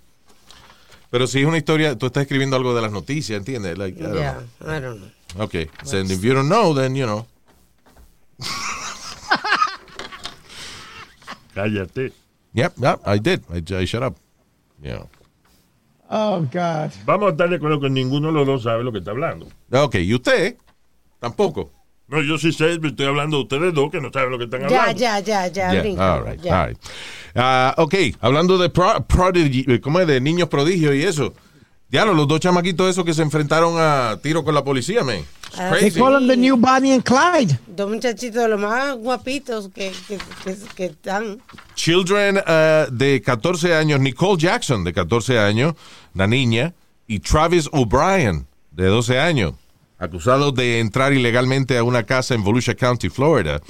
[1.11, 3.77] Pero si es una historia, tú estás escribiendo algo de las noticias, ¿entiendes?
[3.77, 5.45] Like, I don't Yeah, I don't know.
[5.45, 5.69] Okay.
[5.85, 7.27] So if you don't know, then you know.
[11.55, 12.13] Cállate.
[12.53, 13.43] Yep, yep, I did.
[13.53, 14.17] I, I shut up.
[14.81, 15.09] Know.
[16.09, 16.91] Oh, God.
[17.05, 19.47] Vamos a estar de acuerdo que ninguno de los dos sabe lo que está hablando.
[19.71, 20.57] Ok, ¿y usted?
[21.21, 21.71] Tampoco.
[22.11, 24.61] No, yo sí sé, estoy hablando de ustedes dos que no saben lo que están
[24.69, 24.99] Ya, hablando.
[25.01, 26.61] ya, ya, ya, Yeah, brinca, all right, ya.
[26.63, 26.79] all right.
[27.37, 30.07] Ah, ok, hablando de pro- prodigy, eh, ¿cómo es?
[30.09, 31.33] De niños prodigios y eso.
[31.89, 35.19] Diablo, los dos chamaquitos esos que se enfrentaron a tiro con la policía, man.
[35.59, 37.59] Ah, They call him the new Bonnie and Clyde.
[37.67, 41.41] Dos muchachitos de los más guapitos que, que, que, que están.
[41.75, 45.75] Children eh, de 14 años, Nicole Jackson, de 14 años,
[46.15, 46.75] la niña,
[47.09, 49.55] y Travis O'Brien, de 12 años,
[50.01, 53.61] acusados de entrar ilegalmente a una casa en Volusia County, Florida.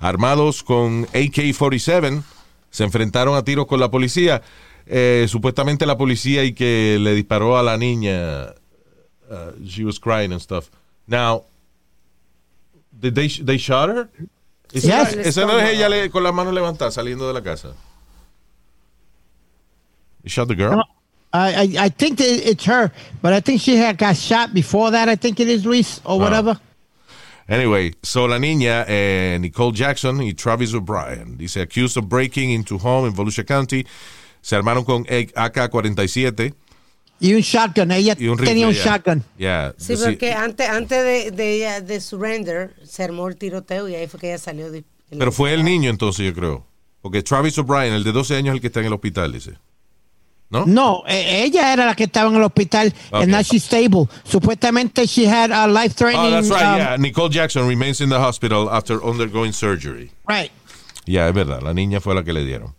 [0.00, 2.22] Armados con AK-47,
[2.70, 4.42] se enfrentaron a tiros con la policía.
[4.86, 8.54] Eh, supuestamente la policía y que le disparó a la niña.
[9.28, 10.68] uh, she was crying and stuff.
[11.06, 11.44] Now,
[12.92, 14.08] did they, they shot her?
[14.72, 15.26] Esa, Yes.
[15.26, 17.74] esa no es ella le- con las manos levantadas saliendo de la casa.
[20.22, 20.80] You shot the girl?
[21.36, 22.90] I, I I think that it's her,
[23.22, 25.08] but I think she had got shot before that.
[25.08, 26.58] I think it is Luis or whatever.
[27.48, 32.76] Anyway, so la niña, eh, Nicole Jackson y Travis O'Brien, dice, accused of breaking into
[32.76, 33.86] home in Volusia County,
[34.40, 36.54] se armaron con AK-47
[37.18, 37.90] Y un shotgun.
[37.92, 38.52] Ella y un rifle.
[38.52, 38.84] tenía un yeah.
[38.84, 39.24] shotgun.
[39.38, 39.74] Yeah.
[39.78, 44.06] Sí, porque antes, antes de, de ella de surrender, se armó el tiroteo y ahí
[44.06, 44.70] fue que ella salió.
[44.70, 46.66] De, Pero fue el niño entonces, yo creo.
[47.00, 49.52] Porque Travis O'Brien, el de 12 años, es el que está en el hospital, dice.
[50.50, 50.64] ¿No?
[50.66, 53.22] No, eh, ella era la que estaba en el hospital Okay.
[53.24, 54.08] and now she's stable.
[54.24, 56.30] Supuestamente she had a life Oh, threatening.
[56.30, 56.96] that's right, um, yeah.
[56.98, 60.10] Nicole Jackson remains in the hospital after undergoing surgery.
[60.28, 60.50] right.
[61.08, 62.74] Ya, es verdad, la niña fue la que le dieron.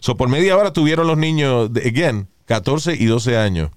[0.00, 3.70] So, por media hora tuvieron los niños, again, 14 y 12 años,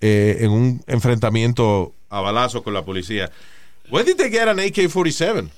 [0.00, 3.30] eh, en un enfrentamiento a balazo con la policía.
[3.90, 5.50] Where did they get an AK-47?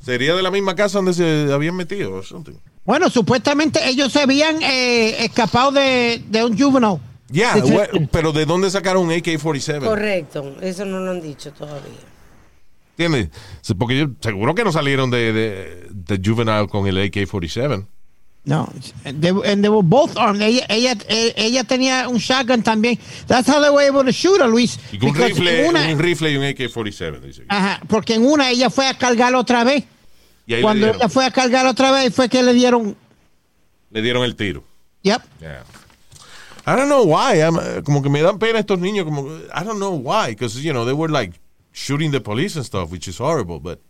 [0.00, 2.54] ¿Sería de la misma casa donde se habían metido o something?
[2.84, 6.98] Bueno, supuestamente ellos se habían eh, escapado de, de un juvenile.
[7.30, 7.72] Yeah, Sí, sí.
[7.72, 9.80] where- pero ¿de dónde sacaron un AK-47?
[9.84, 11.80] Correcto, eso no lo han dicho todavía.
[12.96, 13.30] ¿Entiendes?
[13.78, 17.86] Porque yo, seguro que no salieron de, de, de Juvenile con el AK-47.
[18.46, 18.68] No,
[19.04, 20.42] they, and they were both armed.
[20.42, 22.98] Ella, ella, eh, ella tenía un shotgun también.
[23.26, 24.78] That's how they were able to shoot her, Luis.
[24.92, 27.44] Y con un rifle, en una- un rifle y un AK-47, dice.
[27.48, 29.84] Ajá, porque en una ella fue a cargar otra vez.
[30.46, 32.96] Y ahí le Cuando ella fue a cargar otra vez fue que le dieron.
[33.90, 34.62] le dieron el tiro.
[35.02, 35.22] Yep.
[35.40, 35.64] Yeah.
[36.66, 37.40] I don't know why.
[37.42, 39.04] I'm, uh, como que me dan pena estos niños.
[39.04, 40.28] Como, I don't know why.
[40.30, 41.38] Because, you know, they were like
[41.72, 43.60] shooting the police and stuff, which is horrible.
[43.60, 43.80] But,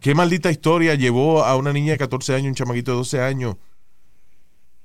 [0.00, 3.56] ¿qué maldita historia llevó a una niña de 14 años, un chamaquito de 12 años,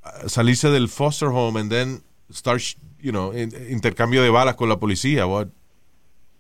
[0.04, 2.02] a salirse del foster home and then
[2.32, 2.62] start,
[3.02, 5.28] you know, in- intercambio de balas con la policía?
[5.28, 5.48] What?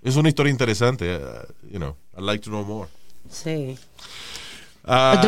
[0.01, 1.15] Es una historia interesante.
[1.17, 2.87] uh, you know, I'd like to know more.
[3.29, 3.77] Sí.
[4.85, 5.21] Ah,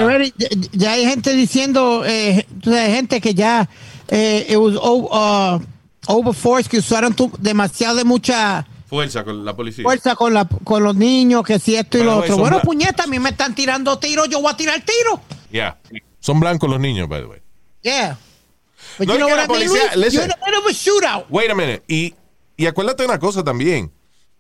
[0.71, 3.69] ya, hay gente diciendo, eh, sabes, gente que ya
[4.07, 5.59] eh, it was uh,
[6.07, 9.83] overforce, que usaron tu- demasiado de mucha fuerza con la policía.
[9.83, 12.37] fuerza con, la, con los niños, que si esto y Pero lo otro.
[12.37, 15.21] Bueno, puñeta, a mí me están tirando tiros, yo voy a tirar tiro.
[15.51, 15.77] Yeah.
[16.19, 17.39] Son blancos los niños, by the way.
[17.83, 18.17] Yeah.
[18.97, 20.13] But No, you know es que what la I mean, policía- listen.
[20.13, 21.25] You're in the middle of a shootout.
[21.29, 21.83] Wait a minute.
[21.87, 22.15] Y,
[22.57, 23.91] y acuérdate una cosa también.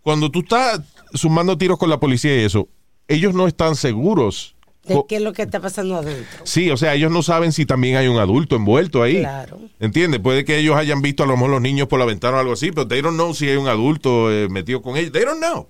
[0.01, 0.81] Cuando tú estás
[1.13, 2.67] sumando tiros con la policía y eso,
[3.13, 4.55] ellos no están seguros.
[4.83, 6.39] ¿De qué es lo que está pasando adentro?
[6.43, 9.19] Sí, o sea, ellos no saben si también hay un adulto envuelto ahí.
[9.19, 9.59] Claro.
[9.79, 10.19] ¿Entiendes?
[10.19, 12.53] Puede que ellos hayan visto a lo mejor los niños por la ventana o algo
[12.53, 15.11] así, pero they don't know si hay un adulto eh, metido con ellos.
[15.11, 15.67] They don't know.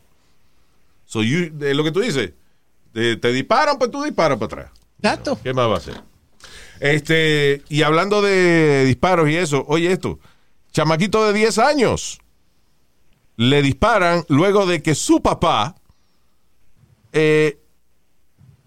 [1.05, 2.31] So you, es lo que tú dices.
[2.93, 4.71] Te, te disparan, pues tú disparas para atrás.
[4.97, 5.37] Exacto.
[5.43, 6.01] ¿Qué más va a hacer?
[6.79, 10.19] Este, y hablando de disparos y eso, oye esto,
[10.71, 12.21] chamaquito de 10 años
[13.35, 15.75] le disparan luego de que su papá
[17.13, 17.57] eh,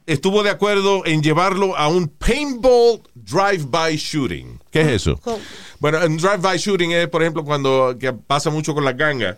[0.07, 4.61] estuvo de acuerdo en llevarlo a un paintball drive-by shooting.
[4.71, 5.17] ¿Qué es eso?
[5.19, 5.39] ¿Cómo?
[5.79, 9.37] Bueno, un drive-by shooting es, por ejemplo, cuando que pasa mucho con las gangas.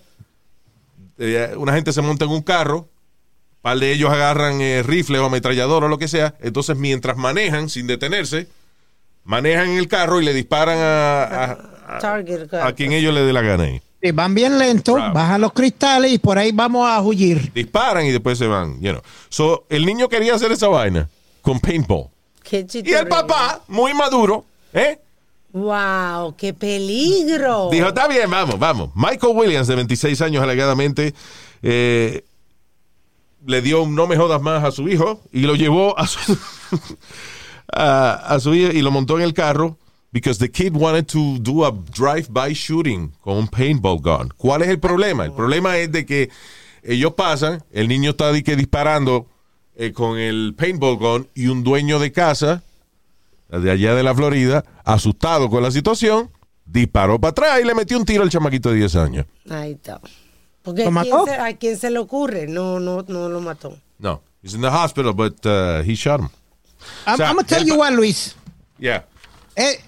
[1.18, 5.18] Eh, una gente se monta en un carro, un par de ellos agarran eh, rifle
[5.18, 6.34] o ametrallador o lo que sea.
[6.40, 8.48] Entonces, mientras manejan sin detenerse,
[9.24, 11.98] manejan el carro y le disparan a, a-
[12.66, 13.80] a quien ellos le dé la gana ahí.
[14.06, 15.14] Sí, van bien lento, Bravo.
[15.14, 17.52] bajan los cristales y por ahí vamos a huir.
[17.52, 18.80] Disparan y después se van.
[18.80, 19.02] You know.
[19.28, 21.08] So, el niño quería hacer esa vaina
[21.42, 22.08] con paintball.
[22.42, 24.98] Qué Y el papá, muy maduro, ¿eh?
[25.52, 27.70] Wow, qué peligro.
[27.70, 28.90] Dijo, está bien, vamos, vamos.
[28.94, 31.14] Michael Williams, de 26 años alegadamente,
[31.62, 32.24] eh,
[33.46, 36.38] le dio un no me jodas más a su hijo y lo llevó a su,
[37.72, 39.78] a, a su hijo y lo montó en el carro
[40.16, 44.32] because the kid wanted to do a drive-by shooting con un paintball gun.
[44.38, 45.26] ¿Cuál es el problema?
[45.26, 46.30] El problema es de que
[46.82, 49.26] ellos pasan, el niño está que disparando
[49.76, 52.62] eh, con el paintball gun y un dueño de casa
[53.50, 56.30] de allá de la Florida, asustado con la situación,
[56.64, 59.26] disparó para atrás y le metió un tiro al chamaquito de 10 años.
[59.50, 60.00] Ahí está.
[60.62, 61.26] Porque ¿Lo ¿a quién, mató?
[61.26, 62.46] se, a quién se le ocurre?
[62.46, 63.76] No, no, no lo mató.
[63.98, 66.30] No, he's in the hospital, but uh, he shot him.
[67.06, 68.34] I'm, O sea, I'm gonna tell el you what, Luis.
[68.78, 69.04] Yeah.
[69.54, 69.78] Eh,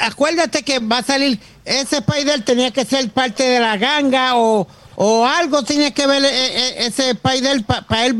[0.00, 4.66] acuérdate que va a salir, ese Spider tenía que ser parte de la ganga o,
[4.96, 8.16] o algo tenía que ver eh, eh, ese Spider para él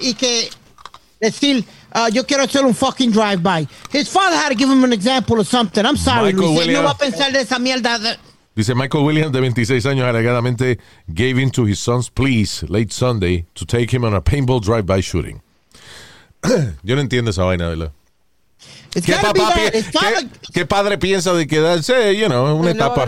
[0.00, 0.50] y que
[1.20, 3.66] decir, ah, yo quiero hacer un fucking drive-by.
[3.92, 5.84] His father had to give him an example of something.
[5.84, 6.66] I'm sorry, Luis.
[6.68, 7.98] No va a pensar de esa mierda.
[7.98, 8.16] de-
[8.54, 13.46] Dice Michael Williams, de 26 años, alegadamente gave in to his son's pleas late Sunday
[13.54, 15.40] to take him on a paintball drive-by shooting.
[16.82, 17.92] Yo no entiendo esa vaina, ¿verdad?
[19.04, 19.72] ¿Qué, papá that.
[19.72, 23.04] qué- qué padre piensa de quedarse, you know, una Pues no etapa?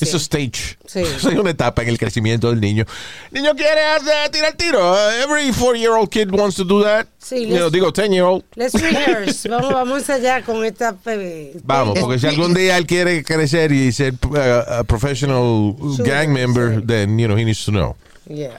[0.00, 0.78] Es a stage.
[0.86, 1.00] Sí.
[1.16, 2.84] Es una etapa en el crecimiento del niño.
[3.30, 4.92] Niño quiere hacer- tirar tiro.
[4.92, 7.06] Uh, every four-year-old kid wants to do that.
[7.18, 8.44] Sí, You know, digo, ten-year-old.
[8.54, 9.48] Let's rehearse.
[9.50, 10.92] vamos, vamos allá con esta.
[10.94, 14.36] pe- Vamos, porque si algún día él quiere crecer y ser uh,
[14.80, 16.86] a professional Sure, gang member, sí.
[16.86, 17.96] then, you know, he needs to know.
[18.28, 18.58] Yeah.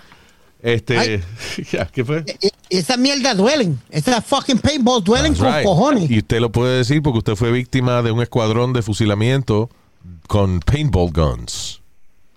[0.61, 1.23] Este, Ay.
[1.93, 2.23] ¿qué fue?
[2.27, 3.79] e- esa mierda duelen.
[3.89, 5.65] Esas fucking paintballs duelen That's con right.
[5.65, 6.11] cojones.
[6.11, 9.69] Y usted lo puede decir porque usted fue víctima de un escuadrón de fusilamiento
[10.27, 11.81] con paintball guns.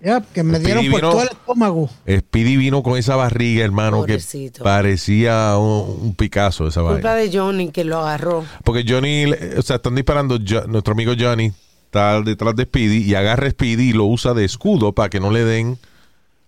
[0.03, 1.89] Yep, que me dieron por todo el estómago.
[2.09, 4.57] Speedy vino con esa barriga, hermano, Pobrecito.
[4.59, 7.15] que parecía un, un Picasso esa Culpa vaina.
[7.15, 8.43] de Johnny que lo agarró.
[8.63, 9.25] Porque Johnny,
[9.57, 11.51] o sea, están disparando, Jo- nuestro amigo Johnny
[11.85, 15.19] está detrás de Speedy y agarra a Speedy y lo usa de escudo para que
[15.19, 15.77] no le den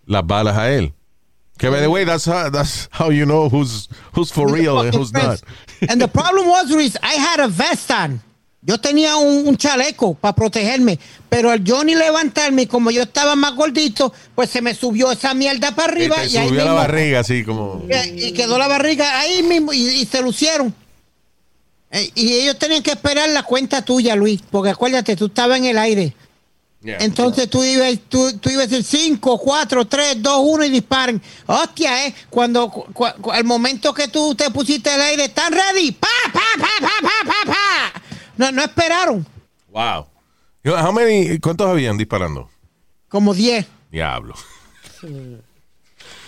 [0.08, 0.94] las balas a él.
[1.58, 4.94] Que by the way, that's how, that's how you know who's who's for real and
[4.94, 5.42] who's not.
[5.88, 8.22] And the problem was, Luis, I had a vest on.
[8.66, 10.98] Yo tenía un, un chaleco para protegerme,
[11.30, 15.34] pero al yo ni levantarme, como yo estaba más gordito, pues se me subió esa
[15.34, 17.84] mierda para Y arriba te y, ahí subió la mismo- barriga así como.
[17.90, 20.74] y- y quedó la barriga ahí mismo y, y se lucieron.
[21.92, 25.66] Eh, Y ellos tenían que esperar la cuenta tuya, Luis, porque acuérdate, tú estabas en
[25.66, 26.16] el aire.
[26.84, 26.98] Yeah.
[27.02, 31.22] Entonces tú ibas, tú, tú ibas a decir 5, 4, 3, 2, 1 y disparen.
[31.46, 32.14] Hostia, ¿eh?
[32.30, 35.94] Cuando, cu- cu- al momento que tú te pusiste al aire, ¿están ready?
[35.94, 38.02] ¡Pa, pa, pa, pa, pa, pa, pa!
[38.36, 39.26] No, no esperaron.
[39.70, 40.08] Wow.
[40.66, 42.50] How many, ¿Cuántos habían disparando?
[43.08, 43.66] Como 10.
[43.90, 44.34] Diablo.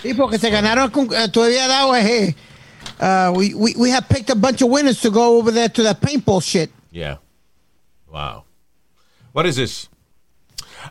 [0.01, 0.89] Sí, porque se ganaron.
[0.91, 1.95] con- eh, tú habías dado.
[1.95, 2.36] Eh,
[3.01, 5.84] uh, we, we, we have picked a bunch of winners to go over there to
[5.84, 6.70] the paintball shit.
[6.91, 7.18] Yeah.
[8.08, 8.43] Wow.
[9.34, 9.89] What is this?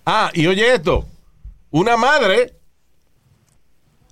[0.04, 1.06] Ah, y oye esto.
[1.70, 2.54] Una madre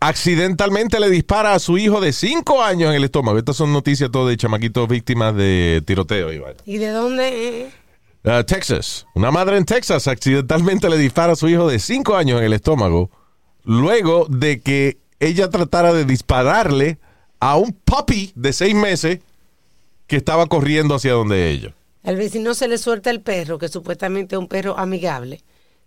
[0.01, 3.39] accidentalmente le dispara a su hijo de 5 años en el estómago.
[3.39, 6.26] Estas son noticias todo de chamaquitos víctimas de tiroteo.
[6.26, 6.61] vaina.
[6.64, 7.70] ¿Y de dónde?
[8.24, 9.07] Uh, Texas.
[9.14, 12.53] Una madre en Texas accidentalmente le dispara a su hijo de 5 años en el
[12.53, 13.11] estómago
[13.64, 16.99] luego de que ella tratara de dispararle
[17.39, 19.20] a un puppy de 6 meses
[20.09, 21.74] que estaba corriendo hacia donde ella.
[22.03, 25.43] Al vecino se le suelta el perro, que supuestamente es un perro amigable.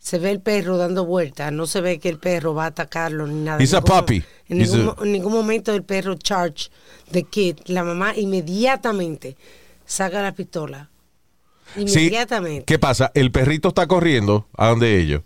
[0.05, 3.25] Se ve el perro dando vueltas, no se ve que el perro va a atacarlo
[3.25, 3.59] ni nada.
[3.59, 4.23] He's a puppy.
[4.47, 6.69] En He's ningún, a- mo- en ningún momento el perro charge
[7.11, 7.57] the kid.
[7.65, 9.35] La mamá inmediatamente
[9.83, 10.91] saca la pistola.
[11.73, 12.65] Sí, Inmediatamente.
[12.65, 13.09] ¿Qué pasa?
[13.15, 15.23] El perrito está corriendo a donde ellos.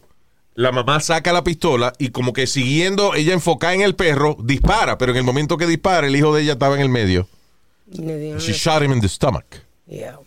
[0.56, 4.98] La mamá saca la pistola y como que siguiendo, ella enfocada en el perro, dispara,
[4.98, 7.28] pero en el momento que dispara, el hijo de ella estaba en el medio.
[7.92, 9.46] She shot him in the stomach.
[9.88, 10.20] Yeah.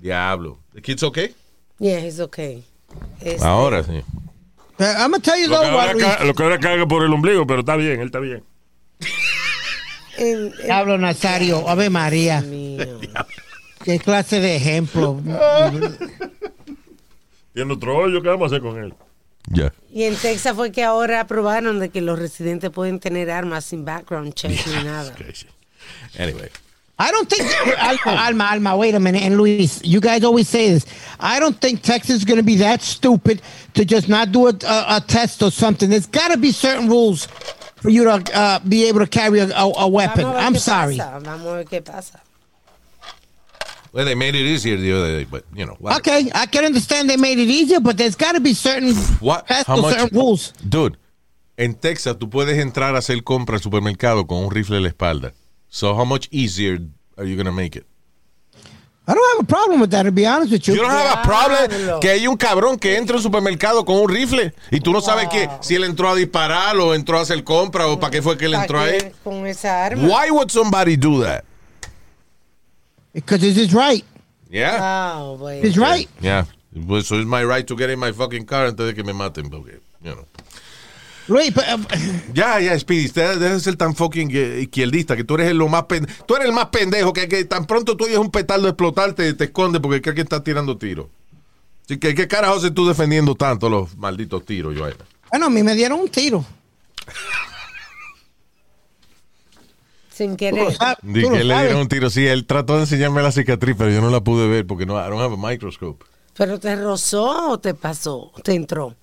[0.00, 0.58] Diablo.
[0.74, 1.34] ¿The kid's okay?
[1.78, 2.64] Yeah, it's okay.
[3.20, 4.02] Este, Ahora sí.
[4.78, 7.02] Uh, I'm going to tell you Lo que, though, ahora lo que ahora caga por
[7.04, 8.44] el ombligo, pero está bien, él está bien.
[10.18, 12.40] en- en- Diablo Nazario, Ave María.
[12.42, 13.00] mío.
[13.84, 15.20] Qué clase de ejemplo.
[17.54, 18.94] Tiene otro hoyo, ¿qué vamos a hacer con él?
[19.48, 19.72] Ya.
[19.92, 23.84] Y en Texas fue que ahora aprobaron de que los residentes pueden tener armas sin
[23.84, 25.14] background check ni nada.
[25.14, 25.46] Crazy.
[26.18, 26.50] Anyway.
[26.98, 27.42] I don't think
[27.78, 29.22] Alma, Alma, Alma, wait a minute.
[29.22, 30.86] And Luis, you guys always say this.
[31.20, 33.42] I don't think Texas is going to be that stupid
[33.74, 35.90] to just not do a, a, a test or something.
[35.90, 37.26] There's got to be certain rules
[37.76, 40.22] for you to uh, be able to carry a, a, a weapon.
[40.22, 40.96] Vamos a ver I'm sorry.
[40.96, 42.20] pasa, Vamos a ver qué pasa.
[43.92, 45.76] Well, they made it easier the other day, but, you know.
[45.78, 46.00] whatever.
[46.00, 49.46] Okay, I can understand they made it easier, but there's got to be certain What?
[49.46, 49.98] tests How or much?
[49.98, 50.52] certain rules.
[50.66, 50.96] Dude,
[51.58, 54.88] en Texas tú puedes entrar a hacer compra al supermercado con un rifle en la
[54.88, 55.32] espalda.
[55.76, 56.78] So how much easier
[57.18, 57.84] are you going to make it?
[59.06, 60.72] I don't have a problem with that, to be honest with you.
[60.72, 63.96] You don't have a problem que hay un cabrón que entra a un supermercado con
[63.96, 67.20] un rifle y tú no sabes que si él entró a disparar o entró a
[67.20, 69.12] hacer compra o para qué fue que él ¿Para entró qué ahí.
[69.22, 70.02] Con esa arma.
[70.02, 71.44] Why would somebody do that?
[73.12, 74.02] Because this is right.
[74.48, 74.78] Yeah.
[74.80, 75.62] Ah, bueno.
[75.62, 76.08] It's right.
[76.22, 76.46] Yeah.
[77.02, 79.50] So it's my right to get in my fucking car antes de que me maten.
[79.50, 80.24] Porque, you know.
[81.28, 81.52] Luis,
[82.32, 85.68] Ya, ya, Speedy, usted deja de ser tan fucking izquierdista que tú eres el lo
[85.68, 88.68] más pen- tú eres el más pendejo que, que tan pronto tú oyes un petardo
[88.68, 91.06] explotar te, te escondes porque crees que estás tirando tiros.
[91.84, 94.96] Así que qué carajo haces tú defendiendo tanto los malditos tiros, Joana.
[95.30, 96.44] bueno, a mí me dieron un tiro.
[100.10, 100.72] Sin Tú lo querer.
[100.74, 100.96] sabes.
[101.02, 102.08] Di tú lo que le dieron un tiro.
[102.10, 104.94] Sí, él trató de enseñarme la cicatriz, pero yo no la pude ver porque no,
[104.98, 106.04] I don't have a microscope.
[106.36, 108.32] ¿Pero te rozó o te pasó?
[108.42, 108.94] ¿Te entró?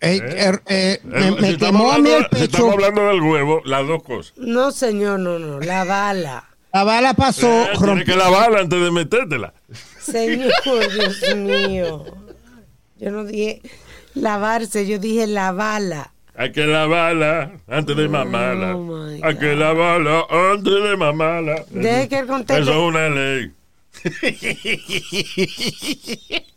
[0.00, 2.74] Eh, eh, eh, me, Eh, me si estamos quemó a mí hablando- el si estamos
[2.74, 2.86] pecho.
[2.86, 4.32] hablando del huevo, las dos cosas.
[4.36, 5.60] No, señor, no, no.
[5.60, 6.44] La bala.
[6.72, 7.46] La bala pasó.
[7.48, 9.54] Eh, tienes rompió- que lavarla antes de metértela.
[10.00, 10.52] Señor,
[10.92, 12.04] Dios mío.
[12.98, 13.62] Yo no dije
[14.14, 16.12] lavarse, yo dije la bala.
[16.38, 18.76] Hay que lavarla antes de mamarla.
[18.76, 21.64] Oh, Hay que lavarla antes de mamarla.
[21.70, 22.62] Deje que él conteste.
[22.62, 23.52] Eso es una ley.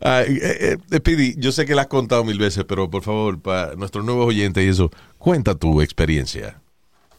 [0.00, 3.40] Ay, eh, eh, Speedy, yo sé que la has contado mil veces, pero por favor,
[3.40, 6.60] para nuestros nuevos oyentes y eso, cuenta tu experiencia.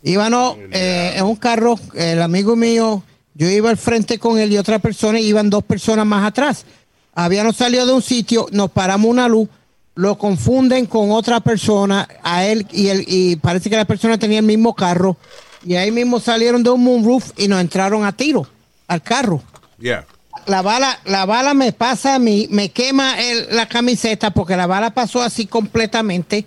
[0.01, 3.03] Íbamos eh, en un carro, el amigo mío,
[3.34, 6.65] yo iba al frente con él y otra persona, y iban dos personas más atrás.
[7.13, 9.49] Habíamos salido de un sitio, nos paramos una luz,
[9.95, 14.39] lo confunden con otra persona, a él, y, él, y parece que la persona tenía
[14.39, 15.17] el mismo carro,
[15.65, 18.47] y ahí mismo salieron de un moonroof y nos entraron a tiro
[18.88, 19.41] al carro.
[19.80, 20.05] Yeah.
[20.50, 24.66] La bala, la bala me pasa a mí, me quema el- la camiseta porque la
[24.66, 26.45] bala pasó así completamente.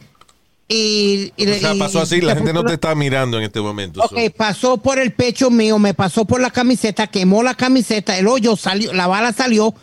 [0.68, 3.60] Y, y- O sea, pasó así, la y- gente no te está mirando en este
[3.60, 4.00] momento.
[4.02, 8.18] Ok, so- pasó por el pecho mío, me pasó por la camiseta, quemó la camiseta,
[8.18, 9.74] el hoyo salió, la bala salió,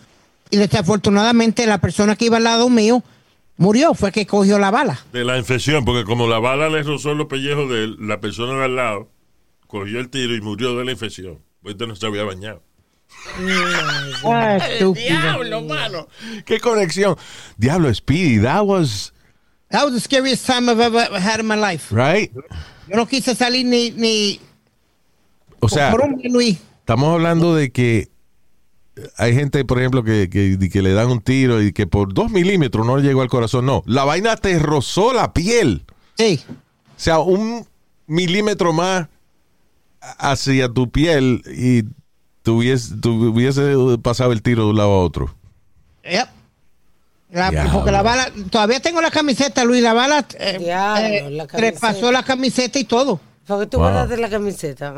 [0.50, 3.04] y desafortunadamente la persona que iba al lado mío
[3.58, 5.00] murió, fue que cogió la bala.
[5.14, 8.66] De la infección, porque como la bala le rozó los pellejos de la persona de
[8.66, 9.10] al lado,
[9.68, 11.40] cogió el tiro y murió de la infección.
[11.62, 12.64] Pues no se había bañado.
[14.26, 14.94] Ah, estúpido.
[15.08, 16.08] Diablo, mano.
[16.46, 17.16] Qué conexión.
[17.58, 19.14] Diablo, Speedy, that was,
[19.70, 21.92] That was the scariest time I've ever had in my life.
[21.94, 22.32] right?
[22.88, 24.40] Yo no quise salir ni, ni
[25.60, 26.58] O sea, por un Luis.
[26.80, 28.10] estamos hablando de que
[29.18, 32.32] hay gente, por ejemplo, que, que, que le dan un tiro y que por dos
[32.32, 33.66] milímetros no le llegó al corazón.
[33.66, 35.86] No, la vaina te rozó la piel.
[36.18, 36.42] Sí.
[36.50, 36.54] O
[37.00, 37.68] sea, un
[38.08, 39.08] milímetro más
[40.18, 41.84] hacia tu piel y
[42.44, 45.36] tuviese, tuviese pasado el tiro de un lado a otro.
[46.04, 46.28] Yep.
[47.32, 51.46] La- porque la bala, todavía tengo la camiseta, Luis, la bala eh, Diablo, eh, la
[51.48, 53.20] traspasó la camiseta y todo.
[53.46, 53.88] ¿Por qué tú Wow.
[53.88, 54.94] guardaste la camiseta?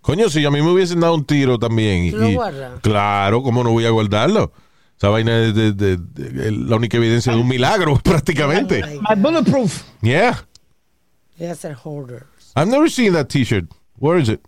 [0.00, 2.04] Coño, si a mí me hubiesen dado un tiro también.
[2.04, 2.80] y- ¿Tú lo guardas?
[2.80, 4.52] claro, ¿cómo no voy a guardarlo?
[4.96, 8.82] Esa vaina es de- de- de- la única evidencia de un milagro, prácticamente.
[9.08, 9.82] My bulletproof.
[10.00, 10.44] Yeah.
[11.38, 12.26] Voy a ser hoarder.
[12.56, 13.66] I've never seen that t-shirt.
[13.98, 14.40] Where is it?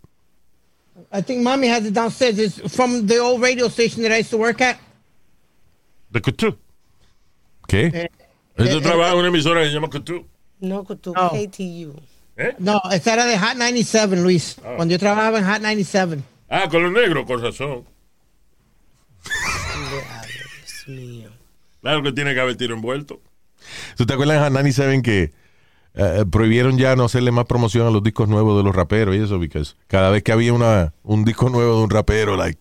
[1.13, 2.39] I think mommy has it downstairs.
[2.39, 4.79] It's from the old radio station that I used to work at.
[6.11, 6.57] De Cutú.
[7.69, 8.11] ¿Qué?
[8.57, 10.27] Este trabaja en una emisora que se llama Cutú.
[10.61, 11.31] No, tú, No.
[11.31, 11.95] KTU.
[12.59, 14.57] No, esa era de Hot 97, Luis.
[14.63, 16.23] Cuando yo trabajaba en Hot 97.
[16.49, 17.85] Ah, con los negros, con razón.
[19.91, 21.31] Dios mío.
[21.81, 23.21] Claro que tiene que haber tiro envuelto.
[23.97, 25.33] ¿Tú te acuerdas de Han 97 que
[25.95, 29.19] eh, prohibieron ya no hacerle más promoción a los discos nuevos de los raperos y
[29.19, 29.39] eso?
[29.39, 32.59] Porque cada vez que había una, un disco nuevo de un rapero, like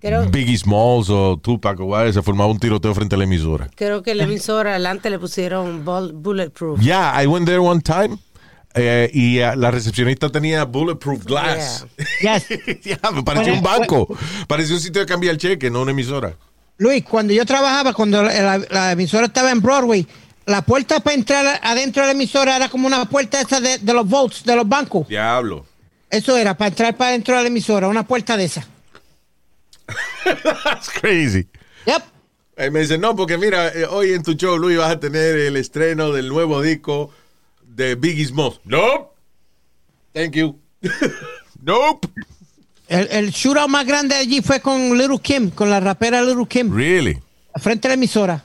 [0.00, 3.68] Creo, Biggie Smalls o Tupac o whatever, se formaba un tiroteo frente a la emisora.
[3.74, 6.78] creo que la emisora adelante le pusieron bul- bulletproof.
[6.80, 8.18] Yeah, I went there one time
[8.74, 11.86] eh, y eh, la recepcionista tenía bulletproof glass.
[12.20, 12.46] Yes.
[12.84, 14.16] Ya, me parecía un Bueno, banco.
[14.46, 16.34] Parecía un sitio de cambiar el cheque, no una emisora.
[16.78, 20.06] Luis, cuando yo trabajaba, cuando la emisora estaba en Broadway,
[20.46, 23.92] la puerta para entrar adentro de la emisora era como una puerta esa de, de
[23.92, 25.08] los votes, de los bancos.
[25.08, 25.66] Diablo.
[26.08, 28.66] Eso era, para entrar para dentro de la emisora, una puerta de esa.
[30.24, 31.46] That's crazy.
[31.86, 32.02] Yep.
[32.58, 35.36] Eh, me dice, no, porque mira, eh, hoy en tu show, Luis, vas a tener
[35.36, 37.10] el estreno del nuevo disco
[37.62, 38.60] de Biggie Smalls.
[38.64, 39.10] Nope.
[40.14, 40.58] Thank you.
[41.62, 42.08] nope.
[42.88, 46.72] El, el shootout más grande allí fue con Little Kim, con la rapera Little Kim,
[46.74, 47.20] Really?
[47.56, 48.42] frente a la emisora.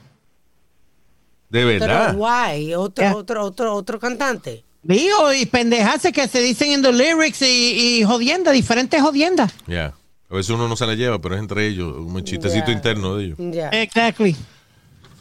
[1.52, 2.16] De verdad.
[2.16, 3.16] guay, otro, Yeah.
[3.16, 4.64] otro, otro, otro cantante.
[4.84, 9.54] Lío y pendejadas que se dicen en los lyrics y, y jodienda, diferentes jodiendas.
[9.68, 9.94] Yeah.
[10.30, 12.74] A veces uno no se la lleva, pero es entre ellos, un chistecito Ya.
[12.74, 13.38] interno de ellos.
[13.40, 13.68] Ya.
[13.70, 14.36] Exactly.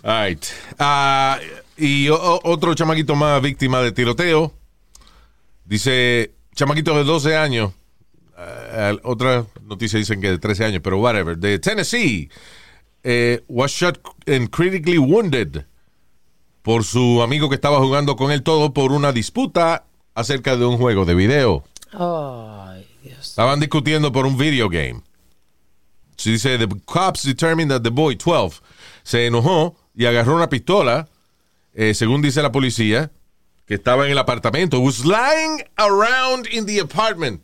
[0.03, 0.45] All right.
[0.79, 1.39] Ah,
[1.77, 4.55] y o- otro chamaquito más víctima de tiroteo.
[5.65, 7.73] Dice, chamaquito de 12 años.
[8.37, 11.37] Ah, otra noticia dicen que de 13 años, pero whatever.
[11.37, 12.31] De Tennessee.
[13.03, 15.65] eh, was shot and critically wounded
[16.63, 19.85] por su amigo que estaba jugando con él todo por una disputa
[20.15, 21.65] acerca de un juego de video.
[21.93, 23.29] Ay, Dios.
[23.29, 25.01] Estaban discutiendo por un video game.
[26.17, 28.61] Se dice, the cops determined that the boy, 12,
[29.03, 31.09] se enojó y agarró una pistola,
[31.75, 33.11] eh, según dice la policía,
[33.67, 34.81] que estaba en el apartamento.
[34.81, 37.41] Was lying around in the apartment.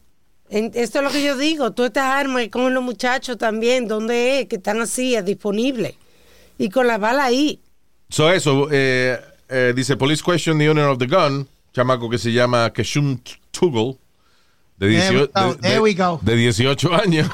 [0.51, 1.73] En- esto es lo que yo digo.
[1.73, 4.49] Tú estas armas con los muchachos también, ¿dónde es?
[4.49, 5.95] Que están así, disponibles.
[6.59, 7.61] Y con la bala ahí.
[8.09, 12.33] So eso, eh, eh, dice, police question the owner of the gun, chamaco que se
[12.33, 13.97] llama Keshun Tuggle,
[14.79, 16.21] de, There we 18 go, de- de- we go.
[16.23, 17.29] de 18 años.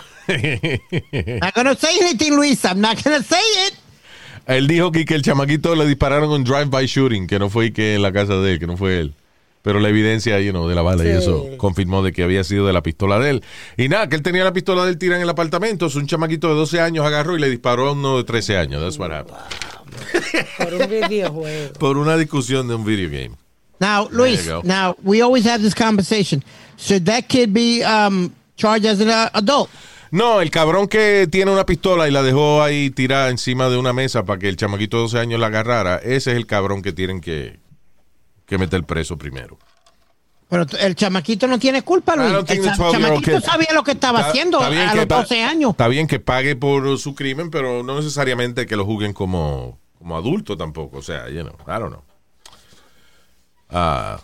[1.41, 2.65] Not gonna say anything, Luis.
[2.65, 3.75] I'm not gonna say it.
[4.47, 7.95] Él dijo que, que el chamaquito le dispararon un drive-by shooting, que no fue que
[7.97, 9.15] en la casa de él, que no fue él.
[9.63, 12.67] Pero la evidencia, you know, de la bala y eso confirmó de que había sido
[12.67, 13.45] de la pistola de él.
[13.77, 15.87] Y nada, que él tenía la pistola de él tirada en el apartamento.
[15.87, 18.83] Es un chamaquito de 12 años agarró y le disparó a uno de 13 años.
[18.83, 19.39] That's what happened.
[20.59, 21.73] Por un videojuego.
[21.75, 23.37] Por una discusión de un video game.
[23.81, 24.47] Now, Luis.
[24.65, 26.43] Now we always have this conversation.
[26.79, 29.69] Should that kid be um, charged as an uh, adult?
[30.11, 33.93] No, el cabrón que tiene una pistola y la dejó ahí tirada encima de una
[33.93, 36.93] mesa para que el chamaquito de 12 años la agarrara, ese es el cabrón que
[36.93, 37.59] tienen que,
[38.47, 39.59] que meter preso primero.
[40.51, 42.35] Pero el chamaquito no tiene culpa, I Luis.
[42.35, 42.93] El the cha- 12-year-old
[43.25, 45.71] chamaquito sabía lo que estaba Está- haciendo está a los pa- 12 años.
[45.71, 50.17] Está bien que pague por su crimen, pero no necesariamente que lo juzguen como, como
[50.17, 50.99] adulto tampoco.
[50.99, 52.03] O sea, you know, I don't know.
[53.71, 54.21] Ah.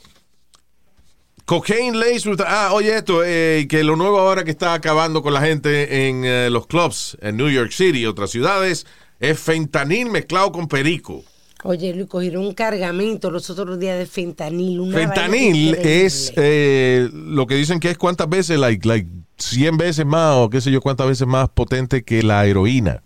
[1.46, 2.40] cocaine laced with...
[2.46, 6.24] Ah, oye esto, eh, que lo nuevo ahora que está acabando con la gente en
[6.24, 8.86] eh, los clubs en New York City y otras ciudades
[9.20, 11.24] es fentanil mezclado con perico.
[11.64, 14.80] Oye, Luis, cogieron un cargamento los otros días de fentanil.
[14.80, 19.08] Una Fentanil es eh, lo que dicen que es cuántas veces, like, like
[19.38, 23.02] 100 veces más o qué sé yo cuántas veces más potente que la heroína.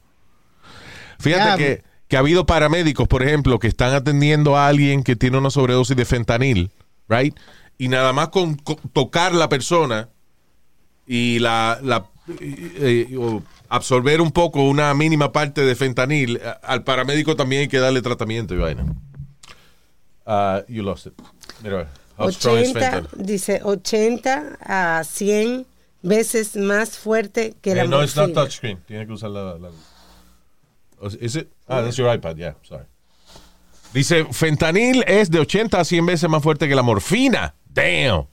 [1.18, 5.38] Fíjate que, que ha habido paramédicos, por ejemplo, que están atendiendo a alguien que tiene
[5.38, 6.70] una sobredosis de fentanil,
[7.08, 7.34] right?
[7.78, 10.10] Y nada más con, co- tocar la persona
[11.06, 12.04] y la, la-
[12.38, 17.62] eh, eh, o absorber un poco una mínima parte de fentanil, a- al paramédico también
[17.62, 18.84] hay que darle tratamiento y vaina.
[20.26, 21.14] Ah, you lost it.
[21.62, 21.88] Mira,
[22.18, 23.26] how strong is 80, fentanyl?
[23.26, 25.64] dice 80 a 100
[26.02, 28.34] veces más fuerte que la Eh, no, it's not morfina.
[28.42, 28.78] touchscreen.
[28.86, 29.70] Tiene que usar la, la-
[31.20, 31.48] Is it?
[31.68, 32.84] Ah, that's your iPad, yeah, sorry.
[33.94, 37.54] Dice, fentanil es de 80 a 100 veces más fuerte que la morfina.
[37.68, 38.26] Damn.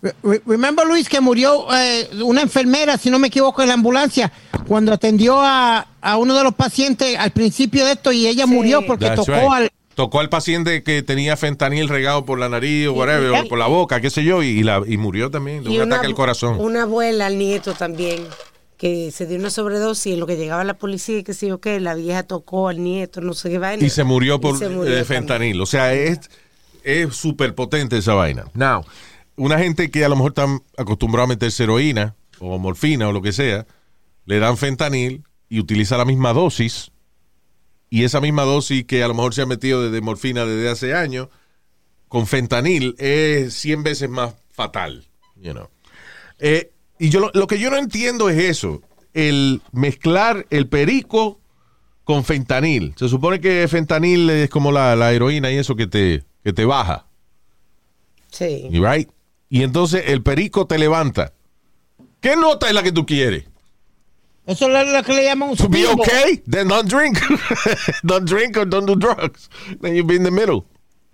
[0.00, 3.74] Re- re- Remember, Luis, que murió eh, una enfermera, si no me equivoco, en la
[3.74, 4.30] ambulancia,
[4.66, 8.50] cuando atendió a, a uno de los pacientes al principio de esto y ella Sí.
[8.52, 9.52] murió porque That's tocó right.
[9.52, 9.70] al...
[9.94, 13.40] Tocó al paciente que tenía fentanil regado por la nariz o whatever, yeah.
[13.40, 15.76] o por la boca, qué sé yo, y, y la, y murió también de Y
[15.78, 16.60] un una, ataque al corazón.
[16.60, 18.24] una abuela al nieto también,
[18.78, 21.60] que se dio una sobredosis en lo que llegaba la policía y que sé yo
[21.60, 23.84] qué, la vieja tocó al nieto, no sé qué vaina.
[23.84, 25.60] y se murió por se eh, murió fentanil.
[25.60, 26.20] O sea, es
[26.84, 28.46] es súper potente esa vaina.
[28.54, 28.84] Now,
[29.36, 33.20] una gente que a lo mejor están acostumbrada a meterse heroína o morfina o lo
[33.20, 33.66] que sea,
[34.24, 36.92] le dan fentanil y utiliza la misma dosis
[37.90, 40.94] y esa misma dosis que a lo mejor se ha metido de morfina desde hace
[40.94, 41.28] años,
[42.06, 45.06] con fentanil es 100 veces más fatal.
[45.36, 45.68] You know.
[46.38, 48.82] Eh, y yo lo, lo que yo no entiendo es eso,
[49.14, 51.40] el mezclar el perico
[52.04, 52.94] con fentanil.
[52.96, 56.64] Se supone que fentanil es como la, la heroína y eso que te, que te
[56.64, 57.06] baja.
[58.30, 58.68] Sí.
[58.70, 59.10] y Right?
[59.50, 61.32] Y entonces el perico te levanta.
[62.20, 63.44] ¿Qué nota es la que tú quieres?
[64.46, 67.18] Eso es lo que le llaman un To be okay, then don't drink.
[68.02, 69.50] don't drink or don't do drugs.
[69.82, 70.64] Then you be in the middle.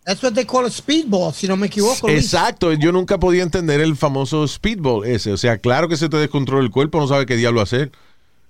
[0.05, 2.07] That's what they call a speedball, si no me equivoco.
[2.09, 2.25] Luis.
[2.25, 5.33] Exacto, yo nunca podía entender el famoso speedball ese.
[5.33, 7.91] O sea, claro que se te descontrola el cuerpo, no sabe qué diablo hacer.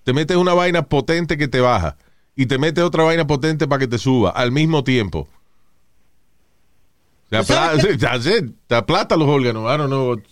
[0.02, 1.96] Te metes una vaina potente que te baja
[2.34, 5.28] y te metes otra vaina potente para que te suba al mismo tiempo.
[7.30, 8.50] Te, ¿Tú sabes apla- that's it.
[8.66, 9.62] Te aplata los órganos.
[9.72, 10.28] I don't know what's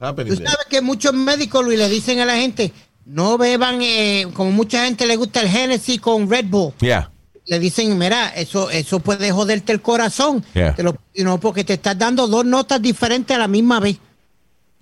[0.00, 0.50] happening Tú there.
[0.50, 2.72] sabes que muchos médicos, Luis, le dicen a la gente,
[3.04, 6.72] no beban, eh, como mucha gente le gusta el Genesis con Red Bull.
[6.80, 7.11] Yeah.
[7.46, 10.44] Le dicen, mira, eso, eso puede joderte el corazón.
[10.54, 10.74] Yeah.
[10.74, 13.98] Te lo- know, porque te estás dando dos notas diferentes a la misma vez.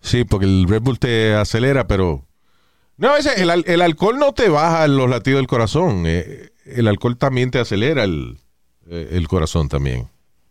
[0.03, 2.25] Sí, porque el Red Bull te acelera, pero...
[2.97, 6.05] No, ese, el, el alcohol no te baja los latidos del corazón.
[6.07, 8.37] eh, el alcohol también te acelera el,
[8.91, 10.07] eh, el corazón también.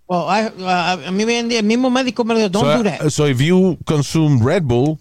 [0.07, 0.68] Well, I- uh,
[1.07, 3.10] a mí me- el mismo médico me dijo, don't so, do that.
[3.12, 4.97] so if you consume Red Bull,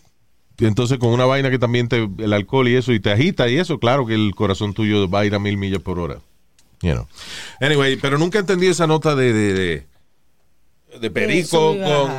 [0.58, 3.56] entonces con una vaina que también te, el alcohol y eso, y te agita y
[3.56, 6.18] eso, claro que el corazón tuyo va a ir a mil millas por hora.
[6.82, 7.08] You know.
[7.60, 9.86] Anyway, pero nunca entendí esa nota de, de, de,
[11.00, 12.10] de perico y con,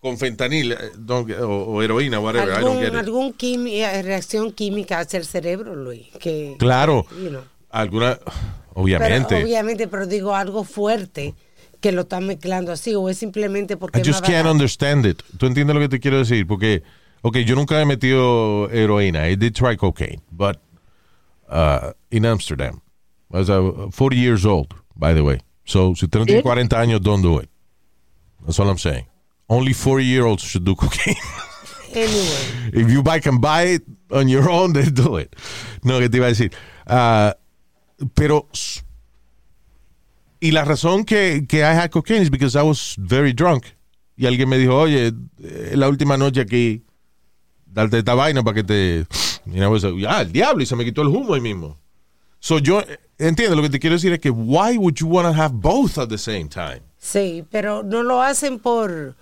[0.00, 0.76] con fentanil eh,
[1.42, 2.48] o, o heroína, whatever.
[2.48, 2.94] I don't Algún, get it.
[2.98, 6.08] algún quimi- eh, reacción química hacia el cerebro, Luis.
[6.20, 7.06] Que, Claro.
[7.20, 7.42] you know.
[7.70, 8.32] Alguna, Pero,
[8.74, 9.42] obviamente.
[9.42, 11.34] obviamente, pero digo algo fuerte
[11.80, 15.22] que lo están mezclando así, o es simplemente porque I just can't understand it.
[15.38, 16.46] ¿Tú entiendes lo que te quiero decir?
[16.46, 16.82] Porque,
[17.22, 19.28] ok, yo nunca he metido heroína.
[19.28, 20.58] I did try cocaine, but
[21.48, 22.80] uh, in Amsterdam.
[23.34, 25.40] I was uh, 40 years old, by the way.
[25.64, 27.48] So, si usted no tiene 40 años, don't do it.
[28.44, 29.06] That's all I'm saying.
[29.48, 31.16] Only 40 year olds should do cocaine.
[31.96, 35.36] Anyway, If you buy, can buy it on your own, then do it.
[35.84, 36.52] No, que te iba a decir.
[36.88, 37.36] Ah,
[38.16, 38.48] pero,
[40.40, 43.66] y la razón que, que I had cocaine is because I was very drunk.
[44.16, 46.82] Y alguien me dijo, oye, eh, la última noche aquí,
[47.64, 49.06] darte esta vaina para que te.
[49.46, 51.78] Y I was like, ah, el diablo, y se me quitó el humo ahí mismo.
[52.40, 52.82] So yo,
[53.18, 55.98] entiendo, lo que te quiero decir es que, why would you want to have both
[55.98, 56.80] at the same time?
[56.98, 59.14] sí, pero no lo hacen por.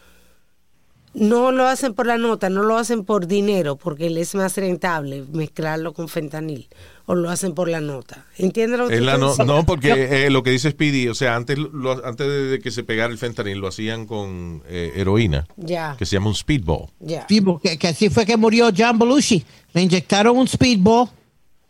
[1.14, 4.56] No lo hacen por la nota, no lo hacen por dinero, porque le es más
[4.56, 6.68] rentable mezclarlo con fentanil.
[7.04, 8.24] O lo hacen por la nota.
[8.38, 11.58] ¿Entiendes lo que la no, no, porque eh, lo que dice Speedy, o sea, antes,
[11.58, 16.06] lo- antes de que se pegara el fentanil, lo hacían con eh, heroína, Ya, que
[16.06, 16.86] se llama un speedball.
[17.00, 17.26] ya.
[17.28, 19.44] Sí, porque que así fue que murió John Belushi.
[19.74, 21.10] Le inyectaron un speedball.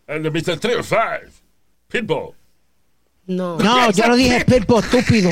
[0.06, 0.60] El de Mr.
[0.60, 1.41] 305.
[1.92, 2.34] Pitbull.
[3.26, 3.56] No.
[3.58, 5.30] No, yo no dije speedball, estúpido.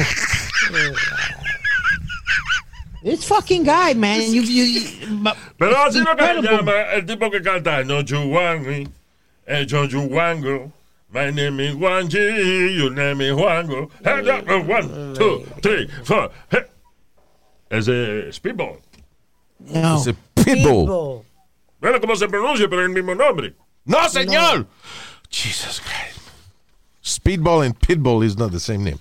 [3.02, 4.20] This fucking guy, man.
[4.30, 8.28] You, you, you- Pero así lo que se llama el tipo que canta No You
[8.28, 8.86] Want Me,
[9.46, 10.70] eh, Don't You Wango.
[11.12, 13.90] My name is Juan G, your name is Juango.
[14.04, 16.30] Hey, yeah, uh, One, two, three, four.
[16.50, 16.62] Hey.
[17.70, 18.76] Ese Speedball.
[19.60, 19.96] No.
[19.96, 20.84] Ese pitbull.
[20.86, 21.24] Pitbull.
[21.80, 23.54] Bueno, como se pronuncia, pero es el mismo nombre.
[23.86, 24.66] No, señor.
[25.30, 26.09] Jesus Christ.
[27.10, 28.98] Speedball and pitbull is not the same name.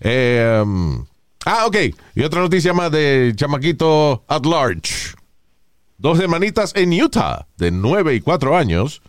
[0.00, 1.06] Eh, um,
[1.46, 1.76] ah, ok.
[2.14, 5.14] Y otra noticia más de chamaquito at large.
[5.98, 9.02] Dos hermanitas en Utah, de 9 y 4 años,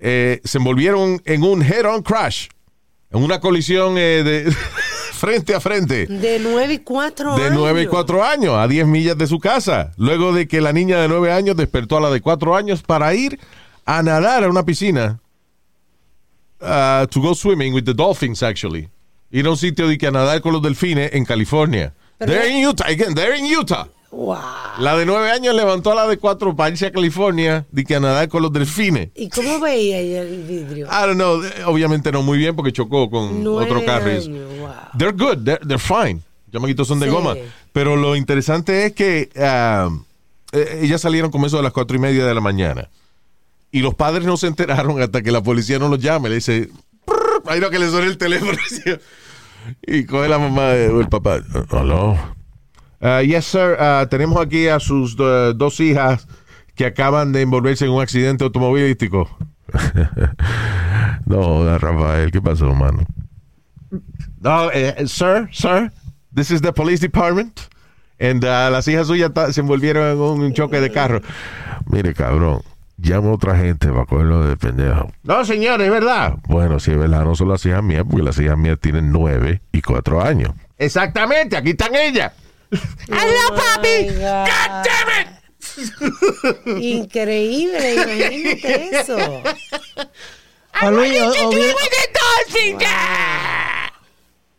[0.00, 2.48] eh, se envolvieron en un head-on crash,
[3.12, 4.50] en una colisión eh, de
[5.12, 6.06] frente a frente.
[6.06, 7.56] De 9 y 4 De años.
[7.56, 9.92] 9 y 4 años, a 10 millas de su casa.
[9.96, 13.14] Luego de que la niña de 9 años despertó a la de 4 años para
[13.14, 13.38] ir
[13.84, 15.20] a nadar a una piscina.
[16.62, 18.88] Uh, to go swimming with the dolphins, actually.
[19.30, 21.92] Ir a un sitio de que a nadar con los delfines en California.
[22.18, 23.86] Pero- they're in Utah, again, they're in Utah.
[24.10, 24.38] Wow.
[24.78, 27.94] La de 9 años levantó a la de 4 para irse a California de que
[27.96, 29.08] a nadar con los delfines.
[29.14, 30.86] ¿Y cómo veía el vidrio?
[30.86, 34.10] I don't know, obviamente no muy bien porque chocó con Nueve otro carro.
[34.12, 34.70] wow.
[34.98, 36.20] They're good, they're, they're fine.
[36.52, 37.12] Chamaquitos son de Sí.
[37.12, 37.34] goma.
[37.72, 39.88] Pero lo interesante es que ah,
[40.52, 42.90] eh, ellas salieron como eso de las cuatro y media de la mañana.
[43.72, 46.28] Y los padres no se enteraron hasta que la policía no los llame.
[46.28, 46.68] Le dice,
[47.46, 48.52] ahí no que le suena el teléfono.
[49.86, 51.40] y coge la mamá o el papá.
[51.70, 52.18] Hello.
[53.00, 53.76] Ah, yes, sir.
[53.80, 56.28] Ah, tenemos aquí a sus eh, dos hijas
[56.74, 59.28] que acaban de envolverse en un accidente automovilístico.
[61.26, 63.06] no, Rafael, ¿qué pasó, mano?
[64.40, 65.90] No, eh, sir, sir,
[66.34, 67.68] this is the police department.
[68.20, 71.20] And uh, las hijas suyas se envolvieron en un choque de carro.
[71.86, 72.62] Mire, cabrón,
[73.02, 75.12] llama a otra gente para cogerlo de pendejo.
[75.24, 76.36] No, señor, es verdad.
[76.48, 79.60] Bueno, si es verdad, no son las hijas mías, porque las hijas mías tienen nueve
[79.72, 80.52] y cuatro años.
[80.78, 82.32] Exactamente, aquí están ellas.
[82.70, 84.08] ¡Hello, papi!
[84.08, 85.28] God damn it!
[86.82, 89.16] Increíble, imagínate eso.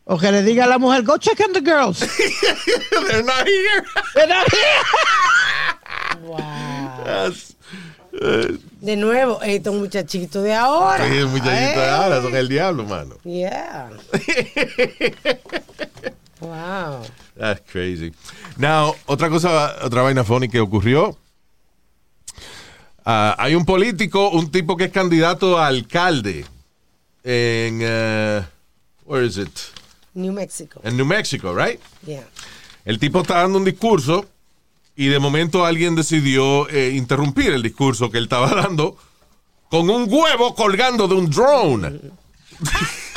[0.06, 2.00] O que le diga a la mujer, go check on the girls.
[3.08, 3.86] They're not here.
[4.14, 4.84] They're not here.
[6.24, 7.32] Wow.
[8.82, 11.06] De nuevo, estos muchachitos de ahora.
[11.08, 13.16] Sí, muchachitos de Eh, ahora son el diablo, mano.
[13.24, 13.90] Yeah.
[16.40, 17.02] wow.
[17.38, 18.14] That's crazy.
[18.58, 21.18] Now, otra cosa, otra vaina funny que ocurrió.
[23.06, 26.46] Ah, hay un político, un tipo que es candidato a alcalde
[27.24, 28.42] en, eh,
[29.06, 29.50] where is it?
[30.14, 30.80] New Mexico.
[30.84, 31.80] En New Mexico, right?
[32.06, 32.24] Yeah.
[32.86, 34.26] El tipo está dando un discurso
[34.96, 38.98] y de momento alguien decidió eh, interrumpir el discurso que él estaba dando
[39.70, 42.00] con un huevo colgando de un drone.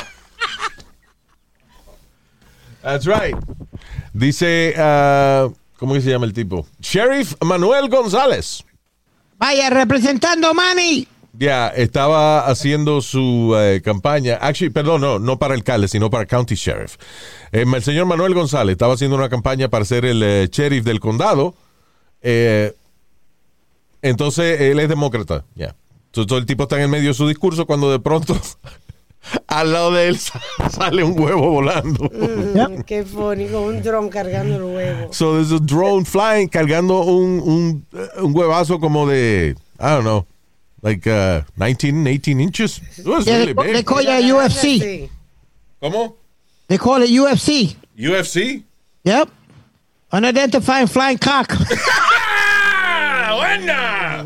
[2.81, 3.35] That's right.
[4.13, 6.65] Dice, ah, ¿cómo que se llama el tipo?
[6.79, 8.63] Sheriff Manuel González.
[9.37, 11.07] Vaya, representando Manny.
[11.33, 14.39] Ya, estaba haciendo su eh, campaña.
[14.41, 16.95] Actually, perdón, no, no para alcalde, sino para county sheriff.
[17.51, 20.99] Eh, el señor Manuel González estaba haciendo una campaña para ser el eh, sheriff del
[20.99, 21.53] condado.
[22.21, 22.73] Eh,
[24.01, 25.43] entonces, él es demócrata.
[25.55, 25.75] Ya.
[26.07, 28.37] Entonces, todo el tipo está en el medio de su discurso cuando de pronto
[29.47, 30.41] al lado de él sa-
[30.71, 32.09] sale un huevo volando.
[32.13, 35.13] Mm, Qué funny, con un dron cargando el huevo.
[35.13, 40.01] So there's a drone flying cargando un, un, eh, un huevazo como de, I don't
[40.03, 40.25] know,
[40.81, 42.81] like uh, 19, 18 inches.
[42.97, 45.09] It was Yeah, really they, call it UFC.
[45.81, 46.15] ¿Cómo?
[46.67, 47.75] They call it UFC.
[47.97, 48.63] UFC?
[49.03, 49.29] Yep.
[50.11, 51.49] Unidentified flying cock.
[53.29, 54.25] ¡Buena!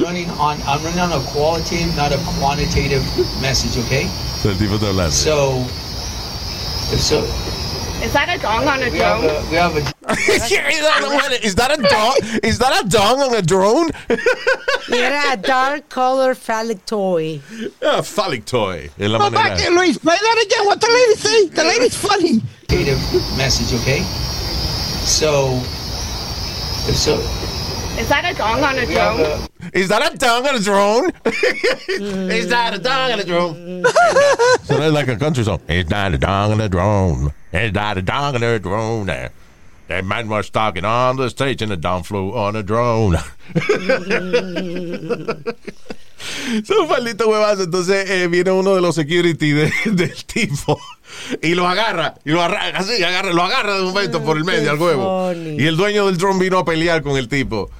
[0.00, 3.02] running on I'm running on a qualitative, not a quantitative
[3.40, 4.08] message, okay?
[4.42, 5.10] So el tipo está.
[5.10, 5.64] So
[6.92, 7.24] if so
[8.02, 9.30] Is that a dong on a we have drone?
[9.30, 9.80] a we have a
[11.46, 12.16] Is that a dong?
[12.42, 13.90] Is that a dong on a drone?
[14.90, 17.40] Y era a dark color phallic toy.
[17.82, 18.90] Ah, phallic toy.
[18.98, 19.74] Es la Go back, manera.
[19.76, 19.98] Luis.
[19.98, 20.66] Play that again.
[20.66, 21.48] What the lady say?
[21.48, 22.42] The lady's funny.
[22.72, 24.02] qualitative message, okay?
[25.04, 25.60] So
[26.88, 27.18] if so
[27.98, 29.48] Is that a dong on a drone?
[29.74, 31.12] Is that a dong on a drone?
[32.30, 33.84] Is that a dong on a drone?
[34.64, 35.60] so that's like a country song.
[35.68, 37.32] It's not a dong on a drone.
[37.52, 39.06] It's not a dong on a drone.
[39.06, 43.16] That man was talking on the stage and the dong flew on a drone.
[46.64, 47.64] Son malditos huevazos.
[47.66, 50.80] Entonces eh, viene uno de los security de- del tipo
[51.42, 52.14] y lo agarra.
[52.24, 55.32] Y lo agarra, así, agarra, lo agarra de un momento por el medio al huevo.
[55.34, 57.70] Y el dueño del drone vino a pelear con el tipo.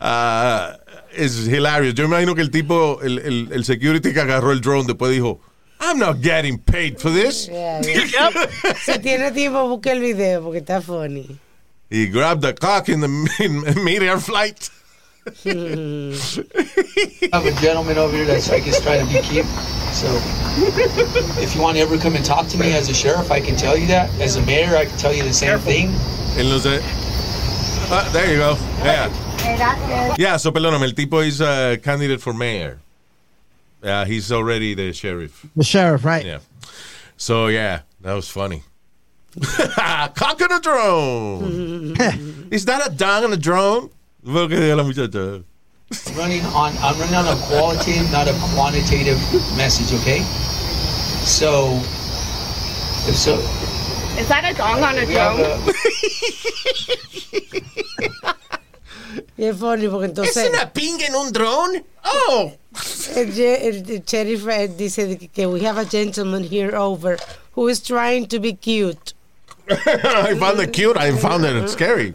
[0.00, 1.94] Es hilarious.
[1.94, 5.40] Yo imagino que el tipo, el, el, el security que agarró el drone después dijo,
[5.80, 7.48] I'm not getting paid for this.
[7.48, 8.30] Yeah, yeah.
[8.84, 11.38] Si tiene tiempo, busque el video porque está funny.
[11.88, 13.08] He grabbed the cock in the
[13.40, 14.70] in mid-air flight.
[15.44, 16.16] I
[17.32, 19.46] have a gentleman over here that's I guess trying to be cute.
[19.92, 20.06] So
[21.40, 23.56] if you want to ever come and talk to me as a sheriff, I can
[23.56, 24.08] tell you that.
[24.20, 25.88] As a mayor, I can tell you the same thing.
[26.36, 26.80] Él no sé.
[27.90, 28.56] Ah, there you go.
[28.84, 29.10] Yeah.
[30.18, 32.78] Yeah, so perdóname, el tipo is a candidate for mayor.
[33.82, 35.46] Yeah, he's already the sheriff.
[35.56, 36.24] The sheriff, right?
[36.24, 36.40] Yeah.
[37.16, 38.62] So yeah, that was funny.
[39.40, 41.96] Cock on a drone.
[42.50, 43.90] Is that a dong on a drone?
[44.24, 45.44] Fue lo que dijo la muchacha.
[46.16, 49.18] running on I'm running on a qualitative, not a quantitative
[49.56, 50.22] message, okay?
[51.24, 51.80] So
[53.08, 53.38] if so
[54.18, 55.74] Is that a gong on a drone?
[59.36, 61.84] es funny porque entonces ping en un drone?
[62.04, 62.52] Oh.
[63.16, 67.18] el, el- el sheriff eh, dice que- we have a gentleman here over
[67.54, 69.14] who is trying to be cute.
[69.70, 70.96] I found it cute.
[70.96, 72.12] I found it scary.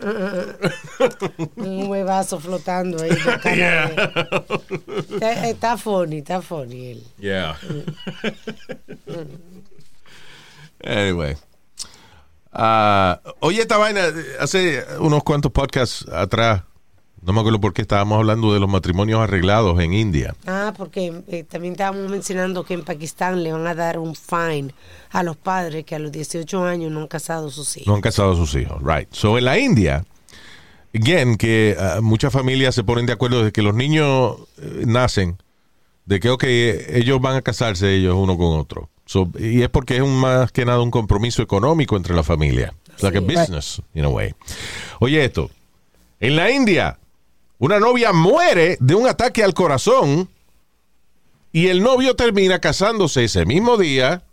[1.55, 3.15] Un huevazo flotando ahí.
[3.41, 7.03] cara de- Está, está funny, está funny él.
[7.17, 7.55] Yeah.
[10.83, 11.35] anyway.
[12.51, 14.01] Ah, oye, esta vaina,
[14.39, 16.63] hace unos cuantos podcasts atrás,
[17.25, 20.35] no me acuerdo por qué estábamos hablando de los matrimonios arreglados en India.
[20.45, 24.73] Ah, porque eh, también estábamos mencionando que en Pakistán le van a dar un fine
[25.09, 27.87] a los padres que a los 18 años no han casado a sus hijos.
[27.87, 28.79] No han casado a sus hijos.
[28.83, 29.11] Right.
[29.11, 30.05] So, en la India,
[30.93, 35.37] again, que ah, muchas familias se ponen de acuerdo de que los niños eh, nacen,
[36.05, 38.89] de que, ok, ellos van a casarse ellos uno con otro.
[39.07, 42.73] So, y es porque es un, más que nada un compromiso económico entre la familia.
[42.91, 44.33] It's like a business, in a way.
[44.99, 45.49] Oye esto,
[46.19, 46.97] en la India,
[47.57, 50.29] una novia muere de un ataque al corazón
[51.51, 54.23] y el novio termina casándose ese mismo día,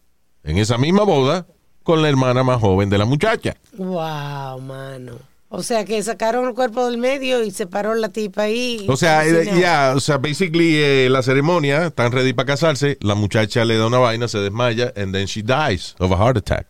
[0.42, 1.46] en esa misma boda,
[1.82, 3.56] con la hermana más joven de la muchacha.
[3.76, 5.18] Wow, mano.
[5.54, 8.86] O sea que sacaron el cuerpo del medio y se paró la tipa ahí.
[8.88, 13.14] O sea, eh, ya, o sea, basically eh, la ceremonia, están ready para casarse, la
[13.14, 16.66] muchacha le da una vaina, se desmaya, and then she dies of a heart attack.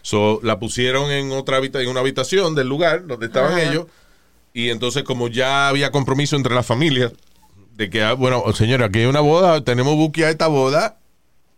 [0.00, 3.62] So, la pusieron en otra habita en una habitación del lugar donde estaban Ajá.
[3.64, 3.84] ellos,
[4.58, 7.12] y entonces como ya había compromiso entre las familias,
[7.74, 10.96] de que, ah, bueno, señora, aquí hay una boda, tenemos buqueada esta boda,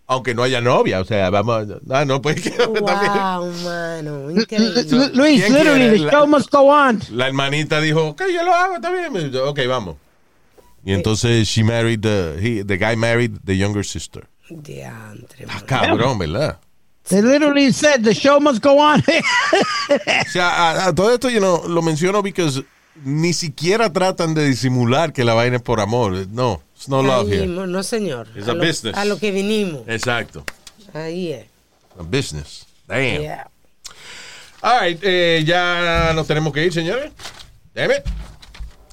[0.09, 2.83] aunque no haya novia, o sea, vamos, ah, no, pues que también.
[2.83, 4.31] Wow, mano.
[4.33, 4.83] Increíble.
[4.91, 7.01] Lu- Luis, ¿Quién literally, the La- show must go on.
[7.13, 9.33] La hermanita dijo, ok, yo lo hago, está bien.
[9.47, 9.97] Ok, vamos.
[10.85, 14.27] Y entonces she married the, he- the guy married the younger sister.
[14.51, 16.59] Diantre, Ah, cabrón, ¿verdad?
[17.09, 19.05] They literally said the show must go on.
[20.27, 22.43] O sea, a, a todo esto yo no lo menciono porque
[23.05, 26.27] ni siquiera tratan de disimular que la vaina es por amor.
[26.31, 27.47] No, it's no love here.
[27.47, 28.29] no, señor.
[28.35, 28.97] It's a a lo, business.
[28.97, 29.83] A lo que vinimos.
[29.89, 30.45] Exacto.
[30.93, 31.47] Ahí es.
[31.99, 32.67] A business.
[32.87, 33.23] Damn.
[33.23, 33.51] Yeah.
[34.63, 37.13] All right, eh, ya nos tenemos que ir, señores.
[37.75, 38.05] Damn it.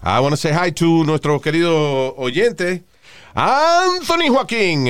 [0.03, 2.83] I want to say hi to nuestro querido oyente,
[3.33, 4.87] Anthony Joaquín.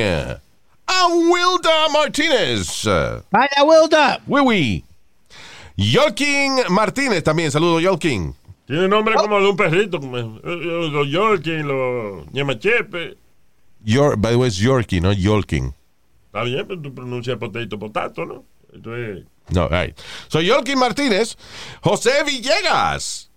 [0.87, 2.83] A Wilda Martínez.
[3.31, 4.19] Vaya, Wilda.
[4.27, 4.83] Oui, oui.
[5.77, 7.51] Yolkin Martínez también.
[7.51, 8.35] Saludos, Yolkin.
[8.65, 13.17] Tiene nombre como de un perrito, como eh, eh, los Yorkin, los Ñemachepe.
[13.83, 15.73] Yor, by the way, es Yorkie, no Yolkin.
[16.25, 18.43] Está bien, pero tú pronuncias potato, potato, ¿no?
[19.49, 19.97] No, right.
[20.27, 21.37] Soy Yolkin Martínez.
[21.81, 23.29] José Villegas.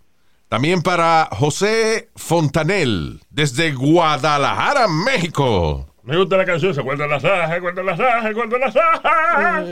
[0.48, 5.86] También para José Fontanel, desde Guadalajara, México.
[6.04, 9.64] Me gusta la canción, se guarda la raja, guarda la raja, guarda la raja.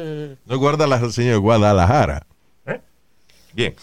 [0.45, 2.27] No guarda la señor Guadalajara.
[2.67, 2.79] ¿Eh?
[3.55, 3.75] Bien.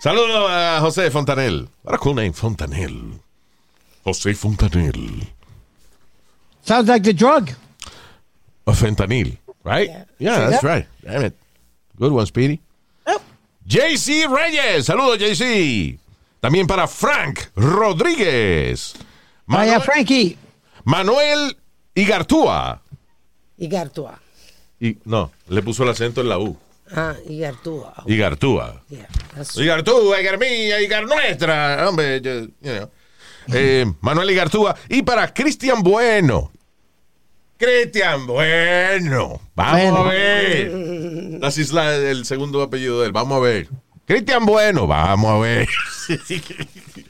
[0.00, 1.68] Saludos a José Fontanel.
[1.82, 3.20] What a cool name, Fontanel.
[4.02, 5.28] José Fontanel.
[6.62, 7.50] Sounds like the drug.
[8.66, 9.90] O fentanil, right?
[10.18, 10.86] Yeah, that's right.
[11.02, 11.34] Damn it.
[11.98, 12.60] Good one, Speedy.
[13.06, 13.20] Yep.
[13.66, 14.86] JC Reyes.
[14.86, 15.98] Saludos, JC.
[16.40, 18.94] También para Frank Rodríguez.
[19.46, 20.38] Vaya, Manuel, Frankie.
[20.84, 21.56] Manuel
[21.94, 22.80] Igartúa.
[23.58, 24.18] Y Gartua.
[24.80, 26.56] Y, no, le puso el acento en la U.
[26.94, 27.94] Ah, y Gartua.
[28.06, 28.82] Igartúa.
[28.88, 29.08] Yeah,
[29.56, 31.88] Igartúa, Igar mía, Igar nuestra.
[31.88, 32.90] Hombre, yo- you know.
[33.52, 34.74] Eh, Manuel Igartúa.
[34.88, 36.52] Y para Cristian Bueno.
[37.58, 39.40] Cristian Bueno.
[39.54, 39.96] Vamos Bueno.
[39.98, 41.38] a ver.
[41.42, 43.12] Así es la- el segundo apellido de él.
[43.12, 43.68] Vamos a ver.
[44.06, 44.86] Cristian Bueno.
[44.86, 45.68] Vamos a ver.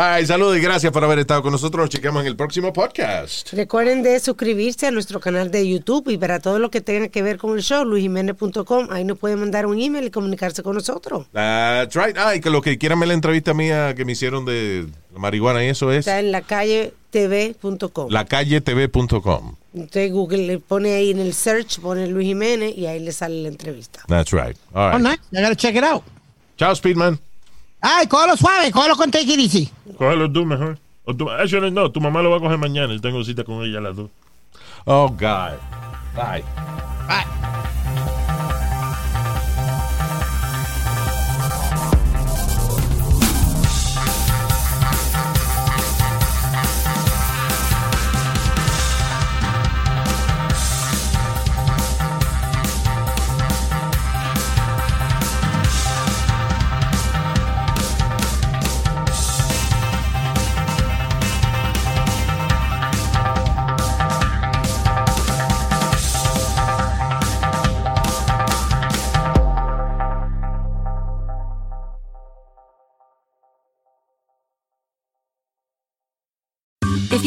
[0.00, 1.82] Ay, saludos y gracias por haber estado con nosotros.
[1.82, 3.52] Nos chequeamos en el próximo podcast.
[3.52, 7.20] Recuerden de suscribirse a nuestro canal de YouTube y para todo lo que tenga que
[7.20, 8.86] ver con el show, luisjiménez.com.
[8.92, 11.26] Ahí nos pueden mandar un email y comunicarse con nosotros.
[11.32, 12.16] That's right.
[12.16, 14.86] Ah, y que lo que quieran ver la entrevista mía que me hicieron de
[15.16, 18.08] marihuana y eso es Está en la calle tv.com.
[18.08, 19.56] lacalletv.com.
[19.74, 23.42] Usted Google le pone ahí en el search, pone Luis Jiménez y ahí le sale
[23.42, 24.04] la entrevista.
[24.06, 24.56] That's right.
[24.72, 25.02] All Oh, right.
[25.02, 25.18] nice.
[25.32, 26.04] I gotta check it out.
[26.56, 27.18] Chao, Speedman.
[27.80, 29.70] Ay, cógelo suave, cógelo con take it easy.
[29.96, 30.78] Cógelo tú mejor.
[31.04, 32.92] O tu, actually, no, tu mamá lo va a coger mañana.
[32.92, 34.10] Yo tengo cita con ella a las dos.
[34.84, 35.56] Oh, God.
[36.14, 36.44] Bye.
[37.06, 37.47] Bye.